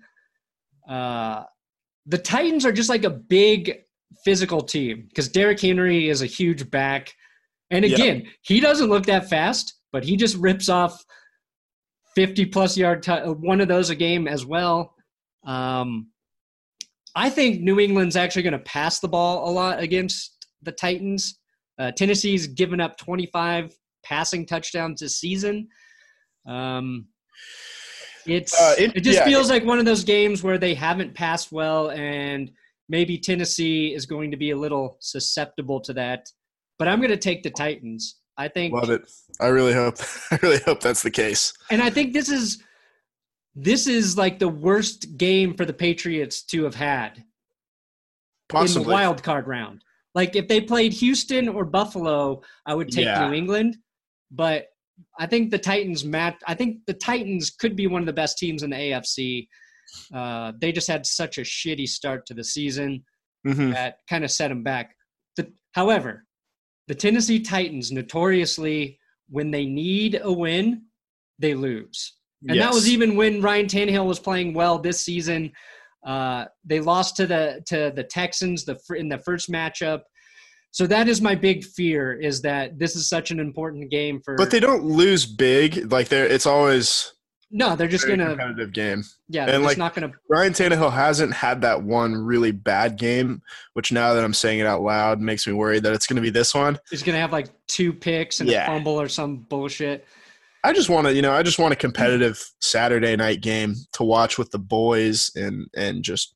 [0.89, 1.43] Uh
[2.07, 3.81] the Titans are just like a big
[4.25, 7.13] physical team because Derrick Henry is a huge back.
[7.73, 11.03] And again, he doesn't look that fast, but he just rips off
[12.15, 14.95] 50 plus yard t- one of those a game as well.
[15.45, 16.09] Um
[17.15, 21.39] I think New England's actually going to pass the ball a lot against the Titans.
[21.79, 25.69] Uh, Tennessee's given up 25 passing touchdowns this season.
[26.47, 27.09] Um,
[28.27, 31.15] it's Uh, it, it- just yeah, feels like one of those games where they haven't
[31.15, 32.51] passed well, and
[32.89, 36.27] maybe Tennessee is going to be a little susceptible to that.
[36.79, 38.17] But I'm going to take the Titans.
[38.37, 39.03] I think, Love it.
[39.41, 39.97] I really hope.
[40.31, 41.53] I really hope that's the case.
[41.71, 42.63] and I think this is
[43.55, 47.25] this is like the worst game for the Patriots to have had in
[48.49, 48.93] the Possibly.
[48.93, 49.83] wild card round.
[50.15, 53.29] Like if they played Houston or Buffalo, I would take Yeah.
[53.29, 53.77] New England.
[54.31, 54.69] But
[55.19, 56.37] I think the Titans match.
[56.47, 59.47] I think the Titans could be one of the best teams in the AFC.
[60.15, 63.05] Uh, they just had such a shitty start to the season
[63.47, 63.75] Mhm.
[63.75, 64.97] that kind of set them back.
[65.37, 66.25] The, however,
[66.89, 70.83] the Tennessee Titans notoriously, when they need a win,
[71.39, 72.17] they lose.
[72.49, 75.53] And that was even when Ryan Tannehill was playing well this season.
[76.05, 80.01] Uh, they lost to the to the Texans the in the first matchup.
[80.73, 84.37] So that is my big fear is that this is such an important game for.
[84.37, 85.93] But they don't lose big.
[85.93, 86.27] Like they're.
[86.27, 87.13] It's always
[87.53, 89.05] no, they're just very gonna competitive game.
[89.29, 92.97] yeah, they're and, just like- not gonna Ryan Tannehill hasn't had that one really bad
[92.99, 93.43] game,
[93.75, 96.23] which now that I'm saying it out loud makes me worried that it's going to
[96.23, 96.79] be this one.
[96.91, 98.65] he's gonna have like two picks and Yeah.
[98.65, 100.07] a fumble or some bullshit.
[100.65, 104.05] I just want to, you know, I just want a competitive Saturday night game to
[104.05, 106.35] watch with the boys and and just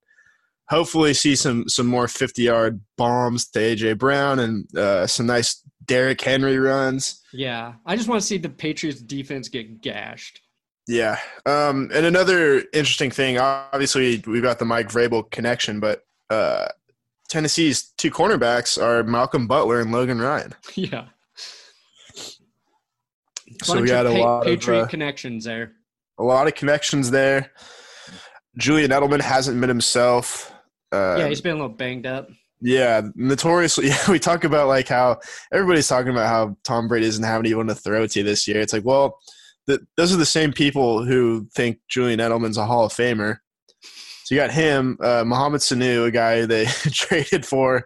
[0.69, 5.63] hopefully see some some more 50 yard bombs to AJ Brown and uh, some nice
[5.85, 7.23] Derrick Henry runs.
[7.33, 10.41] Yeah, I just want to see the Patriots defense get gashed.
[10.89, 11.19] Yeah.
[11.47, 16.67] Um, and another interesting thing, obviously, we've got the Mike Vrabel connection, but uh,
[17.29, 20.55] Tennessee's two cornerbacks are Malcolm Butler and Logan Ryan.
[20.75, 21.07] yeah,
[23.63, 25.73] So we got a Pa- lot Patriot of uh, connections there.
[26.19, 27.53] a lot of connections there.
[28.57, 30.53] Julian Edelman hasn't been himself.
[30.93, 32.29] Uh, yeah, he's been a little banged up.
[32.61, 33.89] Yeah, notoriously.
[33.89, 35.21] Yeah, we talk about like how
[35.53, 38.61] everybody's talking about how Tom Brady doesn't have anyone to throw to this year.
[38.61, 39.19] It's like, well,
[39.67, 43.39] the, those are the same people who think Julian Edelman's a Hall of Famer.
[44.25, 47.85] So you got him, uh, Mohamed Sanu, a guy they traded for,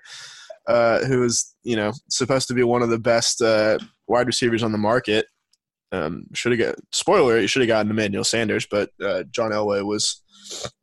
[0.66, 3.78] uh, who is you know supposed to be one of the best uh,
[4.08, 5.26] wide receivers on the market.
[5.92, 7.38] Um, should have got spoiler.
[7.40, 10.22] You should have gotten Emmanuel Sanders, but uh, John Elway was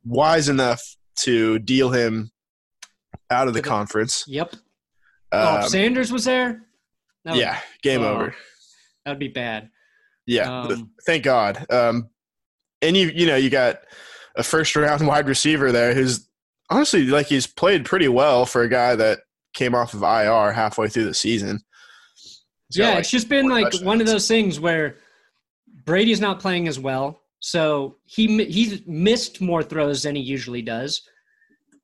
[0.04, 0.82] wise enough
[1.20, 2.30] to deal him
[3.30, 4.24] out of the the- conference.
[4.28, 4.54] Yep.
[5.32, 6.62] oh, Um, if Sanders was there.
[7.24, 8.34] that would- yeah, game oh, over.
[9.06, 9.70] That'd be bad.
[10.28, 11.64] Yeah, Um, thank God.
[11.70, 12.10] Um,
[12.82, 13.80] and you you know you got
[14.36, 16.28] a first round wide receiver there who's
[16.70, 19.20] honestly like he's played pretty well for a guy that
[19.54, 21.60] came off of IR halfway through the season.
[22.68, 24.96] He's yeah, like, it's just been like one of those things where
[25.86, 31.00] Brady's not playing as well, so he he's missed more throws than he usually does,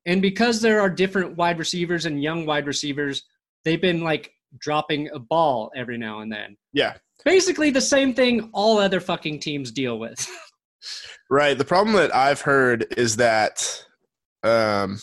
[0.05, 3.23] and because there are different wide receivers and young wide receivers,
[3.65, 6.59] they've been like dropping a ball every now and then.
[6.75, 10.29] Yeah, Basically, the same thing all other fucking teams deal with.
[11.31, 11.57] right.
[11.57, 13.85] The problem that I've heard is that
[14.43, 15.01] um,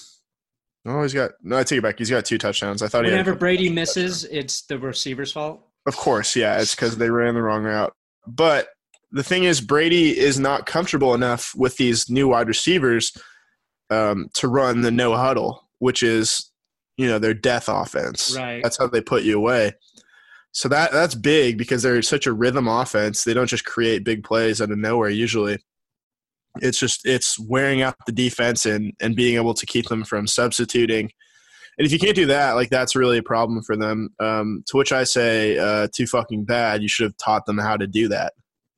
[0.85, 1.97] oh he's got no I take it back.
[1.97, 2.81] He's got two touchdowns.
[2.81, 5.67] I thought Whenever Brady misses, it's the receiver's fault.
[5.87, 7.93] Of course, yeah, it's because they ran the wrong route.
[8.27, 8.67] But
[9.11, 13.11] the thing is, Brady is not comfortable enough with these new wide receivers
[13.89, 16.51] um, to run the no huddle, which is,
[16.97, 18.35] you know, their death offense.
[18.37, 18.61] Right.
[18.63, 19.73] That's how they put you away.
[20.53, 23.23] So that that's big because they're such a rhythm offense.
[23.23, 25.09] They don't just create big plays out of nowhere.
[25.09, 25.57] Usually,
[26.61, 30.27] it's just it's wearing out the defense and and being able to keep them from
[30.27, 31.09] substituting.
[31.77, 34.09] And if you can't do that, like that's really a problem for them.
[34.19, 36.81] Um, to which I say, uh, too fucking bad.
[36.81, 38.33] You should have taught them how to do that.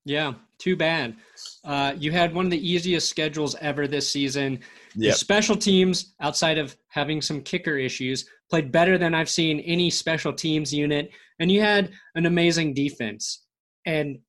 [0.05, 1.15] Yeah, too bad.
[1.63, 4.59] Uh, you had one of the easiest schedules ever this season.
[4.95, 5.15] Yep.
[5.15, 10.33] special teams, outside of having some kicker issues, played better than I've seen any special
[10.33, 11.11] teams unit.
[11.39, 13.43] And you had an amazing defense.
[13.85, 14.19] And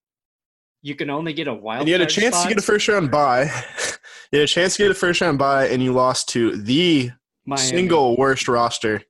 [0.83, 2.49] you can only get a wild And you had a chance spot.
[2.49, 3.45] to get a first round bye.
[4.33, 7.11] you had a chance to get a first round bye, and you lost to the
[7.47, 7.67] Miami.
[7.67, 9.03] single worst roster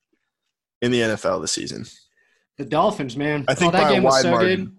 [0.83, 1.85] in the NFL this season.
[2.59, 3.45] the Dolphins, man.
[3.49, 4.65] I think oh, that by a game was wide so margin.
[4.67, 4.77] good.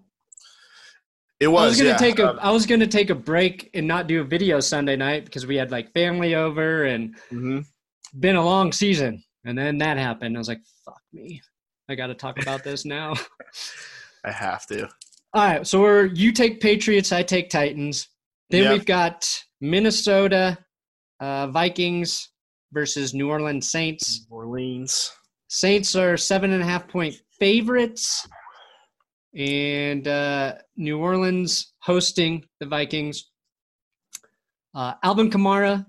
[1.40, 1.62] It was.
[1.62, 1.78] I was.
[1.78, 1.96] gonna yeah.
[1.96, 4.96] take a Um, I was gonna take a break and not do a video Sunday
[4.96, 7.64] night because we had like family over and mhm.
[8.18, 9.22] been a long season.
[9.44, 10.36] And then that happened.
[10.36, 11.40] I was like, fuck me.
[11.88, 13.14] I gotta talk about this now.
[14.24, 14.88] I have to.
[15.34, 18.08] All right, so we're you take Patriots, I take Titans.
[18.50, 18.72] Then Yep.
[18.72, 19.28] we've got
[19.60, 20.58] Minnesota
[21.20, 22.30] uh, Vikings
[22.72, 24.26] versus New Orleans Saints.
[24.30, 25.12] New Orleans.
[25.48, 28.26] Saints are seven and a half point favorites,
[29.36, 33.30] and uh, New Orleans hosting the Vikings.
[34.74, 35.84] Uh, Alvin Kamara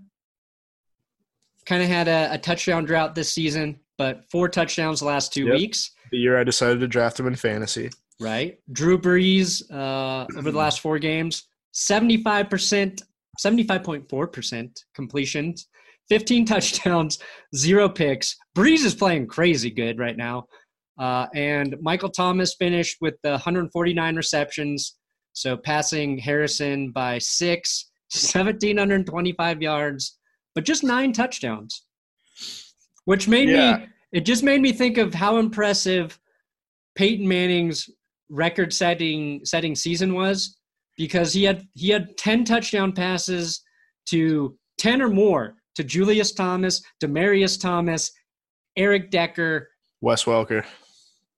[1.66, 5.46] kind of had a, a touchdown drought this season, but four touchdowns the last two
[5.46, 5.54] Yep.
[5.56, 5.92] weeks.
[6.12, 7.90] The year I decided to draft him in fantasy.
[8.20, 8.58] right?
[8.72, 11.44] Drew Brees uh, over the last four games,
[11.76, 13.02] 75%,
[13.40, 15.68] 75.4% completions,
[16.10, 17.20] 15 touchdowns,
[17.56, 18.36] zero picks.
[18.58, 20.46] Brees is playing crazy good right now.
[20.98, 24.98] Uh, and Michael Thomas finished with the 149 receptions,
[25.34, 30.18] so passing Harrison by six, 1,725 yards,
[30.56, 31.86] but just nine touchdowns,
[33.06, 33.78] which made Yeah.
[33.78, 36.20] me, it just made me think of how impressive
[36.96, 37.90] Peyton Manning's
[38.30, 40.58] record setting setting season was
[40.98, 43.62] because he had he had 10 touchdown passes
[44.10, 48.12] to 10 or more to Julius Thomas, Demaryius Thomas,
[48.76, 49.70] Eric Decker,
[50.02, 50.66] Wes Welker.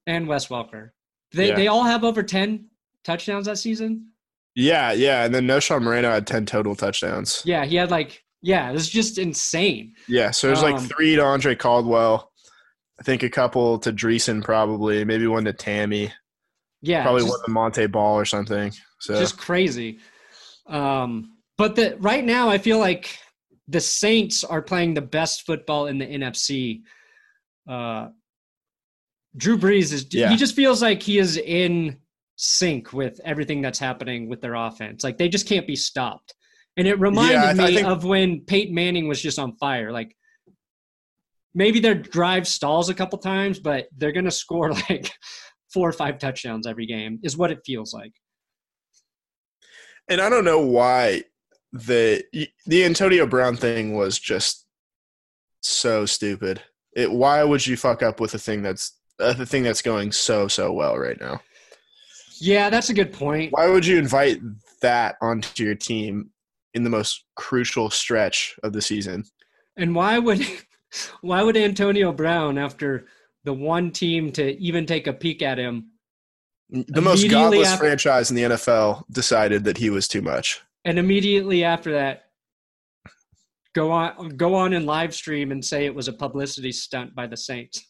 [0.10, 0.90] And Wes Welker.
[1.34, 1.56] They Yeah.
[1.56, 2.66] they all have over 10
[3.04, 4.08] touchdowns that season.
[4.56, 5.24] Yeah, yeah.
[5.24, 7.42] And then Knowshon Moreno had 10 total touchdowns.
[7.46, 9.94] Yeah, he had like yeah, it was just insane.
[10.08, 12.32] Yeah, so there's like Um, three to Andre Caldwell.
[13.00, 15.04] I think a couple to Dreessen, probably.
[15.06, 16.12] Maybe one to Tamme.
[16.82, 18.72] Yeah, probably just- one to Monte Ball or something.
[19.02, 20.00] So just crazy.
[20.68, 23.18] Um, but the right now, I feel like
[23.68, 26.82] the Saints are playing the best football in the NFC.
[27.70, 28.08] Uh,
[29.38, 30.30] Drew Brees is Yeah.
[30.30, 31.98] he just feels like he is in
[32.36, 35.04] sync with everything that's happening with their offense.
[35.04, 36.34] Like they just can't be stopped.
[36.78, 39.92] And it reminded Yeah, th- me think- of when Peyton Manning was just on fire.
[39.92, 40.16] Like
[41.54, 45.12] maybe their drive stalls a couple times, but they're gonna score like
[45.74, 48.14] four or five touchdowns every game, is what it feels like.
[50.08, 51.24] and I don't know why
[51.72, 52.24] the
[52.66, 54.66] the Antonio Brown thing was just
[55.62, 56.62] so stupid.
[56.96, 60.12] It why would you fuck up with a thing that's uh, the thing that's going
[60.12, 61.40] so so well right now?
[62.40, 63.52] Yeah, that's a good point.
[63.52, 64.40] Why would you invite
[64.82, 66.30] that onto your team
[66.74, 69.24] in the most crucial stretch of the season?
[69.78, 70.46] And why would
[71.22, 73.08] why would Antonio Brown, after
[73.44, 75.92] the one team to even take a peek at him,
[76.70, 80.62] The most godless after- franchise in the NFL decided that he was too much.
[80.86, 82.24] and immediately after that,
[83.76, 87.28] go on go on and live stream and say it was a publicity stunt by
[87.28, 87.84] the Saints?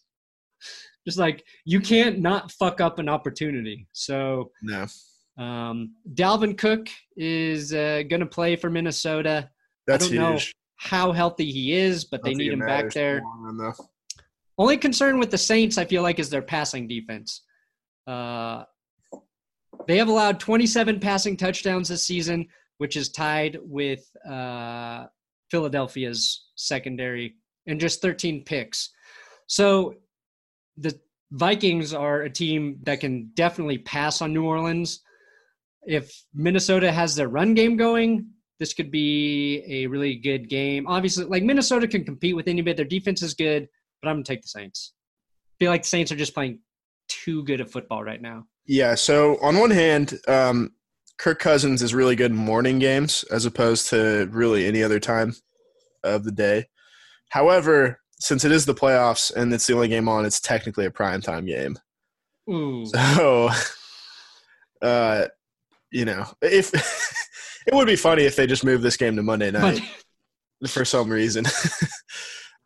[1.07, 3.87] Just like you can't not fuck up an opportunity.
[3.93, 4.85] So No,
[5.39, 9.49] um, Dalvin Cook is uh, going to play for Minnesota.
[9.87, 10.39] that's don't know.
[10.75, 13.21] How healthy he is, but they need him back there.
[13.21, 13.85] long run, though.
[14.57, 17.43] Only concern with the Saints, I feel like, is their passing defense.
[18.07, 18.63] Uh,
[19.87, 22.47] they have allowed 27 passing touchdowns this season,
[22.77, 25.05] which is tied with uh,
[25.51, 27.35] Philadelphia's secondary,
[27.67, 28.89] and just 13 picks.
[29.47, 29.95] So
[30.79, 30.99] the
[31.31, 35.01] Vikings are a team that can definitely pass on New Orleans.
[35.83, 38.27] If Minnesota has their run game going,
[38.59, 40.87] this could be a really good game.
[40.87, 42.75] Obviously, like Minnesota can compete with anybody.
[42.75, 43.69] Their defense is good
[44.01, 44.93] but I'm gonna take the Saints.
[45.59, 46.59] feel like the Saints are just playing
[47.07, 48.45] too good of football right now.
[48.65, 48.95] Yeah.
[48.95, 50.71] So on one hand, um,
[51.17, 55.33] Kirk Cousins is really good in morning games as opposed to really any other time
[56.03, 56.67] of the day.
[57.29, 60.91] However, since it is the playoffs and it's the only game on, it's technically a
[60.91, 61.77] primetime game.
[62.49, 63.49] Ooh, So,
[64.81, 65.25] uh,
[65.91, 66.73] you know, if
[67.67, 69.81] it would be funny if they just moved this game to Monday night
[70.61, 71.45] but for some reason.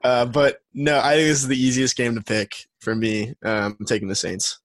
[0.04, 3.34] uh, but no, I think this is the easiest game to pick for me.
[3.43, 4.60] Um, I'm taking the Saints.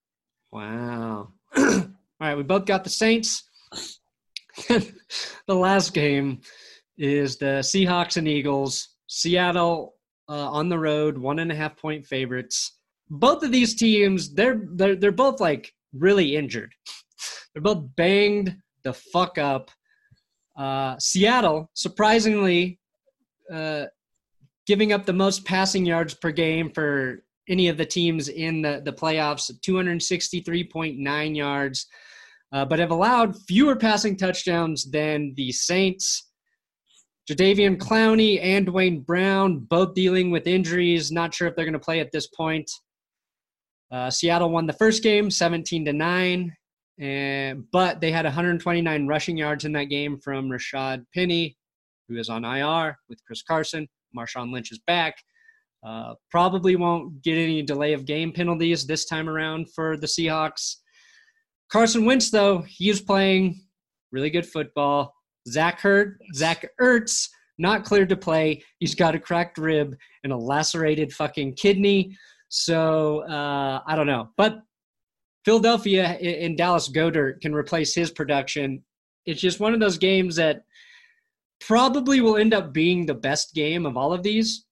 [0.50, 1.28] wow.
[1.56, 3.44] All right, we both got the Saints.
[4.68, 6.40] the last game
[6.96, 8.88] is the Seahawks and Eagles.
[9.06, 9.94] Seattle
[10.28, 12.78] uh, on the road, one and a half point favorites.
[13.10, 16.72] Both of these teams, they're they're they're both like really injured.
[17.54, 18.56] They're both banged.
[18.84, 19.70] the fuck up.
[20.56, 22.78] Uh, Seattle, surprisingly,
[23.52, 23.86] uh,
[24.66, 28.82] giving up the most passing yards per game for any of the teams in the,
[28.84, 31.86] the playoffs 263.9 yards,
[32.52, 36.27] uh, but have allowed fewer passing touchdowns than the Saints.
[37.28, 41.12] Jadeveon Clowney and Duane Brown both dealing with injuries.
[41.12, 42.70] Not sure if they're going to play at this point.
[43.90, 46.54] Uh, Seattle won the first game, 17 to nine,
[47.70, 51.56] but they had 129 rushing yards in that game from Rashad Penny,
[52.08, 53.86] who is on IR with Chris Carson.
[54.16, 55.14] Marshawn Lynch is back.
[55.86, 60.76] Uh, probably won't get any delay of game penalties this time around for the Seahawks.
[61.70, 63.60] Carson Wentz, though, he is playing
[64.10, 65.14] really good football.
[65.52, 67.28] Zach Hurt, Zach Ertz,
[67.58, 68.62] not cleared to play.
[68.78, 72.16] He's got a cracked rib and a lacerated fucking kidney.
[72.48, 74.30] So uh, I don't know.
[74.36, 74.60] But
[75.44, 78.82] Philadelphia and Dallas Goedert can replace his production.
[79.26, 80.62] It's just one of those games that
[81.60, 84.64] probably will end up being the best game of all of these,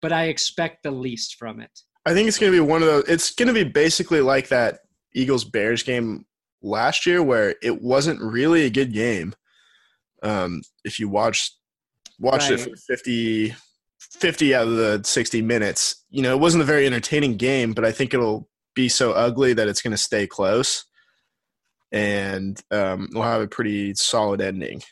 [0.00, 1.70] but I expect the least from it.
[2.06, 3.04] I think it's going to be one of those.
[3.08, 4.80] It's going to be basically like that
[5.14, 6.24] Eagles Bears game
[6.62, 9.34] last year, where it wasn't really a good game.
[10.22, 11.52] Um, if you watch
[12.18, 12.58] watched right.
[12.58, 13.54] it for 50,
[13.98, 17.84] 50 out of the 60 minutes, you know, it wasn't a very entertaining game, but
[17.84, 20.84] I think it'll be so ugly that it's going to stay close
[21.92, 24.82] and um, we'll have a pretty solid ending.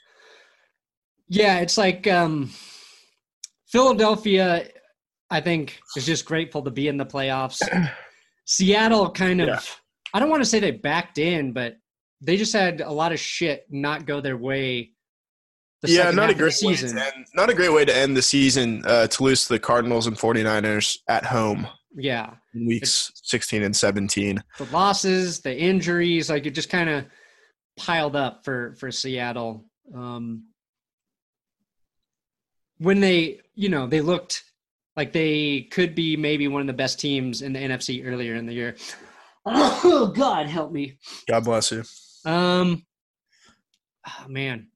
[1.29, 2.51] Yeah, it's like um,
[3.67, 4.69] Philadelphia,
[5.31, 7.61] I think, is just grateful to be in the playoffs.
[8.47, 9.61] Seattle kind of, yeah.
[10.15, 11.77] I don't want to say they backed in, but
[12.21, 14.93] they just had a lot of shit not go their way.
[15.89, 16.99] Yeah, not a great season.
[16.99, 20.07] End, not a great way to end the season uh, to lose to the Cardinals
[20.07, 21.67] and 49ers at home.
[21.97, 22.35] Yeah.
[22.55, 24.43] weeks it's, 16 and 17.
[24.59, 27.07] The losses, the injuries, like it just kind of
[27.77, 29.65] piled up for for Seattle.
[29.95, 30.45] Um,
[32.79, 34.45] when they, you know, they looked
[34.97, 38.47] like they could be maybe one of the best teams in the NFC earlier in
[38.47, 38.77] the year.
[39.45, 40.99] Oh God, help me.
[41.29, 41.85] God bless you.
[42.25, 42.85] Um,
[44.07, 44.69] oh, man,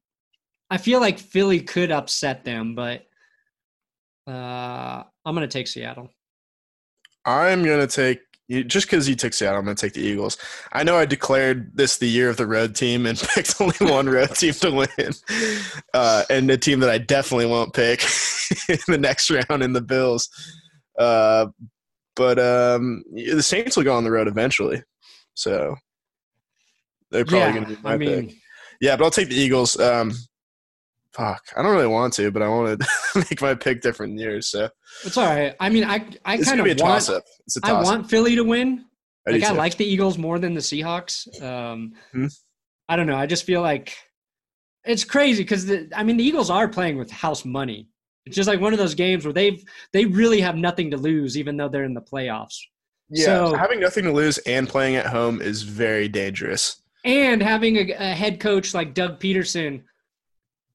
[0.71, 3.05] I feel like Philly could upset them, but
[4.25, 6.09] uh, I'm gonna take Seattle.
[7.25, 8.21] I'm gonna take
[8.67, 10.37] just because you took Seattle, I'm going to take the Eagles.
[10.73, 14.09] I know I declared this the year of the road team and picked only one
[14.09, 15.13] road team to win,
[15.93, 18.01] uh, and the team that I definitely won't pick
[18.69, 20.29] in the next round in the Bills.
[20.97, 21.47] Uh,
[22.15, 24.83] but um, the Saints will go on the road eventually,
[25.33, 25.75] so
[27.09, 28.37] they're probably yeah, going to be my I mean, pick.
[28.81, 29.79] Yeah, but I'll take the Eagles.
[29.79, 30.11] Um,
[31.13, 34.47] fuck, I don't really want to, but I want to make my pick different years.
[34.47, 34.69] So
[35.03, 35.55] it's all right.
[35.59, 36.79] I mean, I I kind of want.
[36.79, 37.23] Toss-up.
[37.45, 37.79] It's a toss-up.
[37.79, 38.85] I want Philly to win.
[39.27, 41.41] I like I like the Eagles more than the Seahawks.
[41.41, 42.27] Um, hmm?
[42.89, 43.17] I don't know.
[43.17, 43.95] I just feel like
[44.83, 47.87] it's crazy because I mean the Eagles are playing with house money.
[48.25, 51.37] It's just like one of those games where they've they really have nothing to lose,
[51.37, 52.57] even though they're in the playoffs.
[53.09, 56.81] Yeah, so, having nothing to lose and playing at home is very dangerous.
[57.03, 59.83] And having a, a head coach like Doug Pederson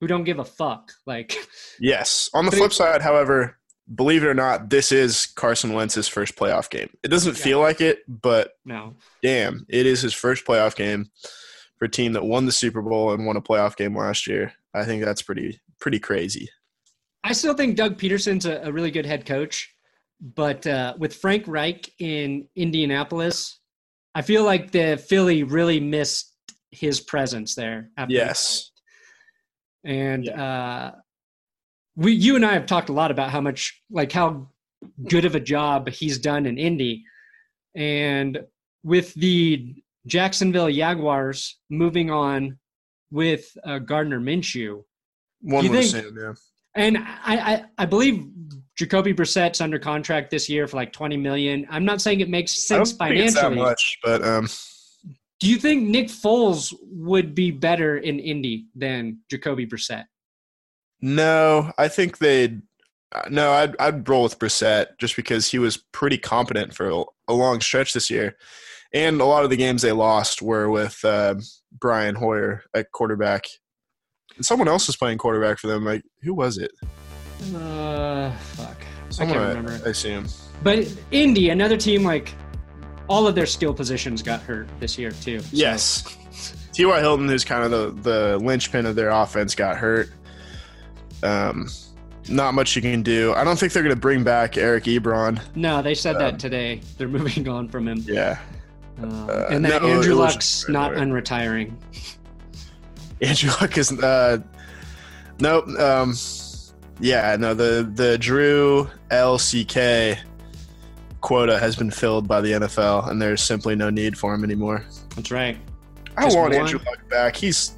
[0.01, 0.93] who don't give a fuck.
[1.07, 1.37] Like,
[1.81, 2.31] yes.
[2.35, 3.59] On the flip side, however,
[3.95, 6.91] believe it or not, this is Carson Wentz's first playoff game.
[7.03, 7.45] It doesn't yeah.
[7.45, 11.11] feel like it, but no, damn, it is his first playoff game
[11.79, 14.53] for a team that won the Super Bowl and won a playoff game last year.
[14.75, 16.49] I think that's pretty pretty crazy.
[17.25, 19.75] I still think Doug Pederson's a, a really good head coach,
[20.21, 23.61] but uh, with Frank Reich in Indianapolis,
[24.15, 26.33] I feel like the Philly really missed
[26.71, 27.91] his presence there.
[28.09, 28.71] yes.
[29.87, 30.45] And yeah.
[30.45, 30.95] uh,
[31.95, 34.49] we, you and I have talked a lot about how much, like, how
[35.09, 37.05] good of a job he's done in Indy.
[37.75, 38.41] And
[38.83, 39.77] with the
[40.07, 42.59] Jacksonville Jaguars moving on
[43.11, 44.83] with uh, Gardner Minshew,
[45.41, 46.33] one would assume, yeah.
[46.75, 48.27] And I, I, I believe
[48.77, 51.67] Jacoby Brissett's under contract this year for like twenty million.
[51.71, 53.57] I'm not saying it makes sense financially.
[53.57, 54.49] much, but um,
[55.41, 60.05] do you think Nick Foles would be better in Indy than Jacoby Brissett?
[61.01, 62.63] No, I think they'd.
[63.15, 66.89] Uh, no, I'd I'd roll with Brissett just because he was pretty competent for
[67.29, 68.37] a, long stretch this year,
[68.95, 71.35] and a lot of the games they lost were with uh,
[71.71, 73.45] Brian Hoyer at quarterback,
[74.37, 75.85] and someone else was playing quarterback for them.
[75.85, 76.73] Like who was it?
[77.55, 78.77] Uh, fuck.
[79.11, 79.85] Someone I can't remember.
[79.85, 80.27] I, I assume.
[80.63, 82.35] But Indy, another team like
[83.09, 85.41] all of their skill positions got hurt this year too.
[85.41, 85.49] So.
[85.53, 86.17] Yes.
[86.73, 87.01] T.Y.
[87.01, 87.71] Hilton, who's kind of
[88.03, 90.11] the, the linchpin of their offense, got hurt.
[91.23, 91.69] Um,
[92.29, 93.33] not much you can do.
[93.35, 95.41] I don't think they're going to bring back Eric Ebron.
[95.55, 96.81] No, they said um, that today.
[96.99, 98.05] They're moving on from him.
[98.07, 98.39] Yeah.
[99.03, 101.73] Um, uh, and then no, Andrew Luck's not unretiring.
[103.21, 104.39] Andrew Luck is uh,
[105.39, 105.69] nope.
[105.79, 106.15] Um,
[107.01, 107.55] yeah, no.
[107.55, 108.89] The the Drew
[109.21, 110.25] Lock
[111.27, 114.85] quota has been filled by the NFL, and there's simply no need for him anymore.
[115.17, 115.59] That's right.
[116.17, 116.61] I Just want one.
[116.63, 117.35] Andrew Luck back.
[117.35, 117.73] He's.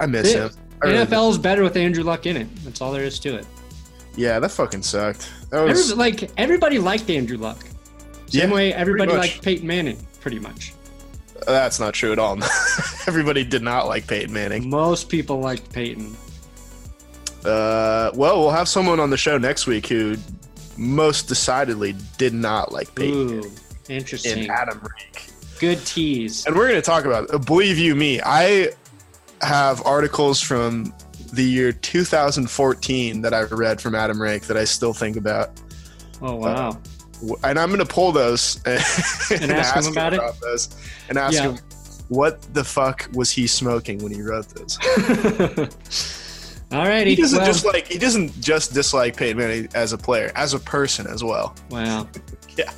[0.00, 0.50] I miss The him.
[0.82, 2.48] I really NFL is better with Andrew Luck in it.
[2.64, 3.46] That's all there is to it.
[4.16, 5.30] Yeah, that fucking sucked.
[5.50, 7.62] That was Every, like everybody liked Andrew Luck.
[8.26, 10.74] Same Yeah, way everybody liked Peyton Manning, pretty much.
[11.46, 12.36] that's not true at all.
[13.06, 14.68] Everybody did not like Peyton Manning.
[14.68, 16.16] Most people liked Peyton.
[17.44, 20.16] Uh, well, we'll have someone on the show next week who
[20.76, 23.50] most decidedly did not like Peyton Ooh,
[23.88, 24.40] interesting.
[24.42, 25.30] and Adam Rank.
[25.58, 26.44] Good tease.
[26.46, 27.46] And we're going to talk about it.
[27.46, 28.70] Believe you me, I
[29.42, 30.92] have articles from
[31.32, 35.50] the year 2014 that I read from Adam Rank that I still think about.
[36.22, 36.70] Oh wow.
[36.70, 40.20] Uh, and I'm going to pull those and, And ask him about it?
[40.42, 40.68] those
[41.08, 41.52] and ask Yeah.
[41.52, 41.58] him
[42.08, 44.46] what the fuck was he smoking when he wrote
[46.70, 46.78] those.
[46.78, 47.06] Alrighty.
[47.06, 50.54] He doesn't well, just like he doesn't just dislike Peyton Manning as a player, as
[50.54, 51.54] a person as well.
[51.70, 52.08] wow.
[52.56, 52.72] Yeah.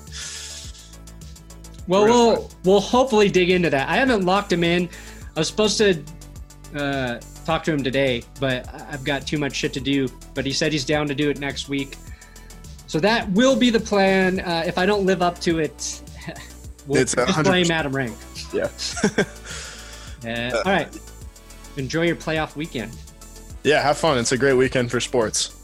[1.87, 3.89] Well, Real we'll we'll hopefully dig into that.
[3.89, 4.89] I haven't locked him in.
[5.37, 6.03] I was supposed to
[6.75, 10.09] uh, talk to him today, but I've got too much shit to do.
[10.35, 11.97] But he said he's down to do it next week.
[12.89, 14.41] So that will be the plan.
[14.41, 16.03] Uh, if I don't live up to it,
[16.87, 18.17] we'll It's a just blame Adam Rank.
[18.53, 18.69] Yeah.
[20.27, 20.89] Uh, all right.
[21.77, 22.91] Enjoy your playoff weekend.
[23.69, 24.17] Yeah, have fun.
[24.17, 25.55] It's a great weekend for sports.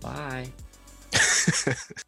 [0.00, 0.46] Bye.